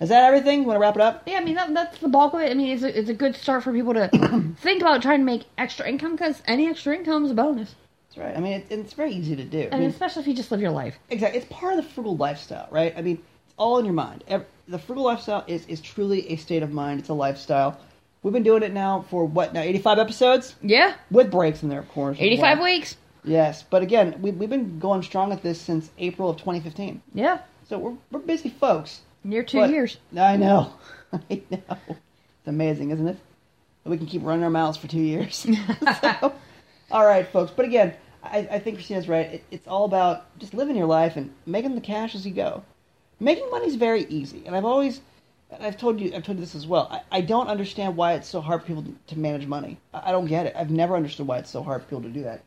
[0.00, 0.60] Is that everything?
[0.62, 1.22] You want to wrap it up?
[1.26, 2.50] Yeah, I mean that, that's the bulk of it.
[2.50, 4.08] I mean, it's a, it's a good start for people to
[4.60, 7.74] think about trying to make extra income because any extra income is a bonus,
[8.08, 8.36] That's right.
[8.36, 9.60] I mean, it, it's very easy to do.
[9.60, 10.98] I and mean, especially if you just live your life.
[11.10, 11.40] exactly.
[11.40, 12.92] It's part of the frugal lifestyle, right?
[12.96, 14.24] I mean, it's all in your mind.
[14.28, 16.98] Ev the frugal lifestyle is, is truly a state of mind.
[17.00, 17.78] It's a lifestyle.
[18.22, 19.60] We've been doing it now for what now?
[19.60, 22.16] 85 episodes Yeah, with breaks in there, of course.
[22.18, 22.64] eighty-five well.
[22.72, 22.96] weeks.
[23.22, 27.02] Yes, but again, we, we've been going strong at this since April of 2015.
[27.14, 29.02] Yeah, So we're we're busy folks.
[29.24, 29.96] Near two But- years.
[30.16, 30.72] I know.
[31.12, 31.76] I know.
[31.88, 33.16] It's amazing, isn't it?
[33.82, 35.46] That we can keep running our mouths for two years.
[36.00, 36.34] So,
[36.90, 37.50] all right, folks.
[37.54, 39.26] But again, I, I think Christina's right.
[39.26, 42.62] It, it's all about just living your life and making the cash as you go.
[43.20, 45.00] Making money is very easy, and I've always,
[45.50, 46.88] and I've told you, I've told you this as well.
[46.90, 49.78] I, I don't understand why it's so hard for people to, to manage money.
[49.94, 50.54] I, I don't get it.
[50.56, 52.42] I've never understood why it's so hard for people to do that.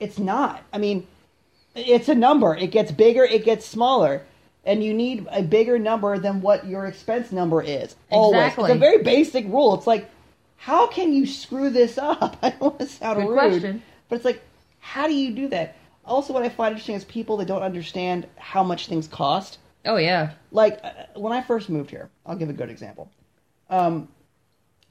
[0.00, 0.62] It's not.
[0.72, 1.06] I mean,
[1.74, 2.54] it's a number.
[2.56, 4.22] It gets bigger, it gets smaller.
[4.64, 7.96] And you need a bigger number than what your expense number is.
[8.10, 8.38] Always.
[8.38, 8.70] Exactly.
[8.70, 9.74] It's a very basic rule.
[9.74, 10.08] It's like,
[10.56, 12.36] how can you screw this up?
[12.42, 13.34] I don't want to sound Good rude.
[13.34, 13.82] question.
[14.08, 14.40] But it's like,
[14.78, 15.76] how do you do that?
[16.04, 19.58] Also, what I find interesting is people that don't understand how much things cost.
[19.84, 23.10] Oh yeah, Like, uh, when I first moved here, I'll give a good example.
[23.68, 24.08] Um,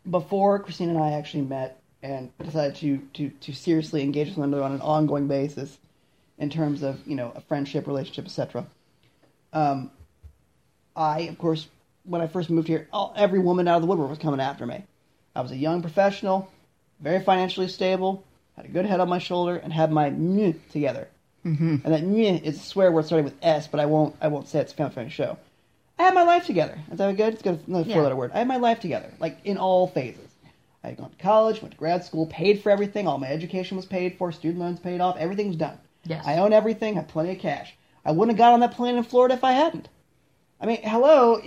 [0.10, 4.50] before Christine and I actually met and decided to, to, to seriously engage with one
[4.50, 5.78] another on an ongoing basis
[6.40, 8.66] in terms of, you know, a friendship, relationship, etc.
[9.54, 9.92] Um,
[10.96, 11.68] I, of course,
[12.04, 14.66] when I first moved here, all, every woman out of the woodwork was coming after
[14.66, 14.84] me.
[15.36, 16.52] I was a young professional,
[17.00, 18.24] very financially stable,
[18.56, 21.08] had a good head on my shoulder, and had my meh together.
[21.46, 21.78] Mm-hmm.
[21.84, 24.48] And that meh is a swear word starting with S, but I won't I won't
[24.48, 25.38] say it's a family friendly show.
[25.98, 26.78] I had my life together.
[26.92, 27.34] Is that good?
[27.34, 27.60] It's good.
[27.68, 27.96] Another Yeah.
[27.96, 28.32] four letter word.
[28.34, 30.28] I had my life together, like in all phases.
[30.84, 33.08] I had gone to college, went to grad school, paid for everything.
[33.08, 35.78] All my education was paid for, student loans paid off, everything was done.
[36.06, 36.26] Yes.
[36.26, 37.76] I own everything, had plenty of cash.
[38.06, 39.88] I wouldn't have got on that plane in Florida if I hadn't.
[40.60, 41.42] I mean, hello,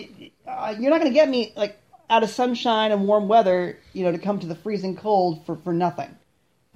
[0.47, 1.79] uh, you're not going to get me like
[2.11, 5.57] out of sunshine and warm weather, you know, to come to the freezing cold for,
[5.57, 6.15] for nothing.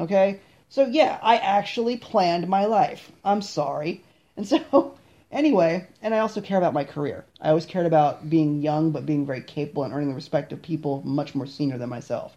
[0.00, 0.40] Okay?
[0.68, 3.10] So, yeah, I actually planned my life.
[3.24, 4.04] I'm sorry.
[4.36, 4.96] And so,
[5.32, 7.24] anyway, and I also care about my career.
[7.40, 10.62] I always cared about being young, but being very capable and earning the respect of
[10.62, 12.36] people much more senior than myself.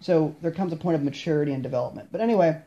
[0.00, 2.08] So, there comes a point of maturity and development.
[2.12, 2.60] But anyway,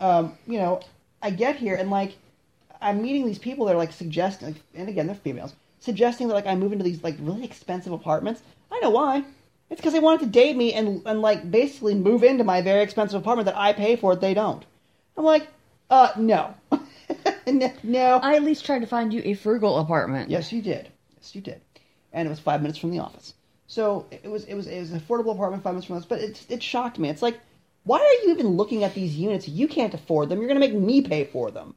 [0.00, 0.80] um, you know,
[1.22, 2.16] I get here and, like,
[2.80, 6.46] I'm meeting these people that are, like, suggesting, and again, they're females, suggesting that, like,
[6.46, 8.42] I move into these, like, really expensive apartments.
[8.70, 9.24] I know why.
[9.70, 12.82] It's because they wanted to date me and, and like basically move into my very
[12.82, 14.14] expensive apartment that I pay for.
[14.14, 14.64] It, they don't.
[15.16, 15.46] I'm like,
[15.90, 16.54] uh, no,
[17.82, 18.20] no.
[18.22, 20.30] I at least tried to find you a frugal apartment.
[20.30, 20.90] Yes, you did.
[21.16, 21.60] Yes, you did.
[22.12, 23.34] And it was five minutes from the office.
[23.66, 26.06] So it was it was it was an affordable apartment five minutes from us.
[26.06, 27.10] But it it shocked me.
[27.10, 27.38] It's like,
[27.84, 29.48] why are you even looking at these units?
[29.48, 30.38] You can't afford them.
[30.38, 31.74] You're going to make me pay for them.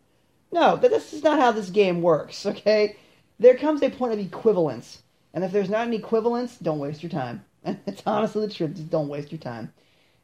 [0.51, 2.45] No, but this is not how this game works.
[2.45, 2.97] Okay,
[3.39, 5.01] there comes a point of equivalence,
[5.33, 7.45] and if there's not an equivalence, don't waste your time.
[7.65, 8.75] it's honestly the truth.
[8.75, 9.73] Just don't waste your time.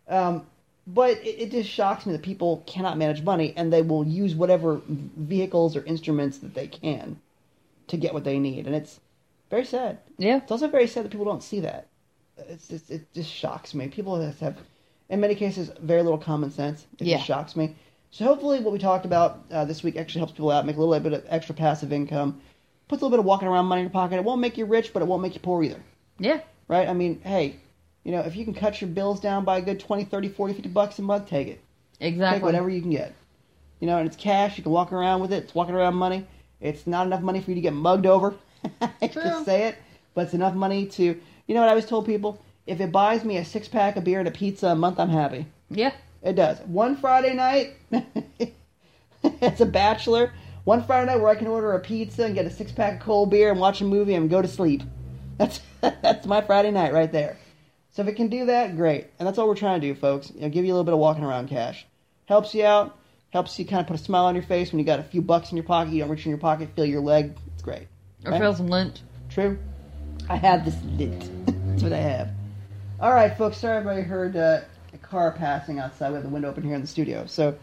[0.07, 0.45] Um,
[0.85, 4.35] but it, it, just shocks me that people cannot manage money and they will use
[4.35, 7.19] whatever vehicles or instruments that they can
[7.87, 8.99] to get what they need, and it's
[9.49, 9.99] very sad.
[10.17, 10.37] Yeah.
[10.37, 11.87] It's also very sad that people don't see that.
[12.37, 13.87] It's just, it just shocks me.
[13.87, 14.57] People have,
[15.09, 16.85] in many cases, very little common sense.
[16.99, 17.17] It Yeah.
[17.17, 17.75] just shocks me.
[18.11, 20.81] So hopefully, what we talked about uh, this week actually helps people out, make a
[20.81, 22.41] little bit of extra passive income,
[22.87, 24.15] puts a little bit of walking around money in your pocket.
[24.15, 25.81] It won't make you rich, but it won't make you poor either
[26.19, 26.39] Yeah.
[26.67, 26.87] right?
[26.87, 27.57] I mean, hey,
[28.03, 30.53] you know, if you can cut your bills down by a good 20, 30, 40,
[30.53, 31.61] 50 bucks a month, take it.
[31.99, 32.37] Exactly.
[32.37, 33.13] Take whatever you can get.
[33.79, 34.57] You know, and it's cash.
[34.57, 35.43] You can walk around with it.
[35.43, 36.25] It's walking around money.
[36.61, 38.33] It's not enough money for you to get mugged over.
[38.81, 39.75] I hate to say it,
[40.15, 42.41] but it's enough money to, you know what I always told people?
[42.65, 45.09] If it buys me a six pack of beer and a pizza a month, I'm
[45.09, 45.45] happy.
[45.69, 45.91] Yeah.
[46.27, 46.59] It does.
[46.59, 47.75] One Friday night,
[49.41, 50.33] as a bachelor,
[50.65, 52.99] one Friday night where I can order a pizza and get a six pack of
[52.99, 54.83] cold beer and watch a movie and go to sleep.
[55.37, 57.37] That's that's my Friday night right there.
[57.91, 59.07] So if it can do that, great.
[59.17, 60.29] And that's all we're trying to do, folks.
[60.35, 61.85] You know, give you a little bit of walking around cash.
[62.25, 62.99] Helps you out.
[63.31, 65.21] Helps you kind of put a smile on your face when you got a few
[65.21, 65.93] bucks in your pocket.
[65.93, 67.37] You don't reach in your pocket, feel your leg.
[67.53, 67.87] It's great.
[68.25, 68.41] Or Right?
[68.41, 69.01] feel some lint.
[69.29, 69.57] True.
[70.27, 71.29] I have this lint.
[71.67, 72.31] That's what I have.
[72.99, 73.57] All right, folks.
[73.57, 74.61] Sorry, everybody heard uh,
[75.09, 76.09] car passing outside.
[76.09, 77.25] We have the window open here in the studio.
[77.27, 77.57] So,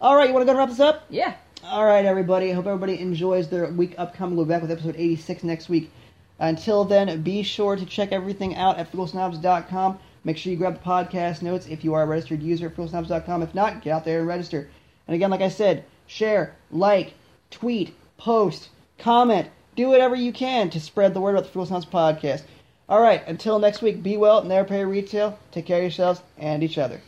[0.00, 1.04] all right, you want to go and wrap this up?
[1.08, 1.34] Yeah.
[1.64, 2.50] All right, everybody.
[2.50, 4.36] I hope everybody enjoys their week upcoming.
[4.36, 5.90] We'll be back with episode 86 next week.
[6.38, 9.98] Until then, be sure to check everything out at frugalsnobs.com.
[10.24, 13.42] Make sure you grab the podcast notes if you are a registered user at frugalsnobs.com.
[13.42, 14.68] If not, get out there and register.
[15.06, 17.14] And again, like I said, share, like,
[17.50, 18.68] tweet, post,
[18.98, 22.42] comment, do whatever you can to spread the word about the Frugal Snobs podcast.
[22.88, 25.38] All right, until next week, be well, never pay retail.
[25.52, 27.00] Take care of yourselves and each other.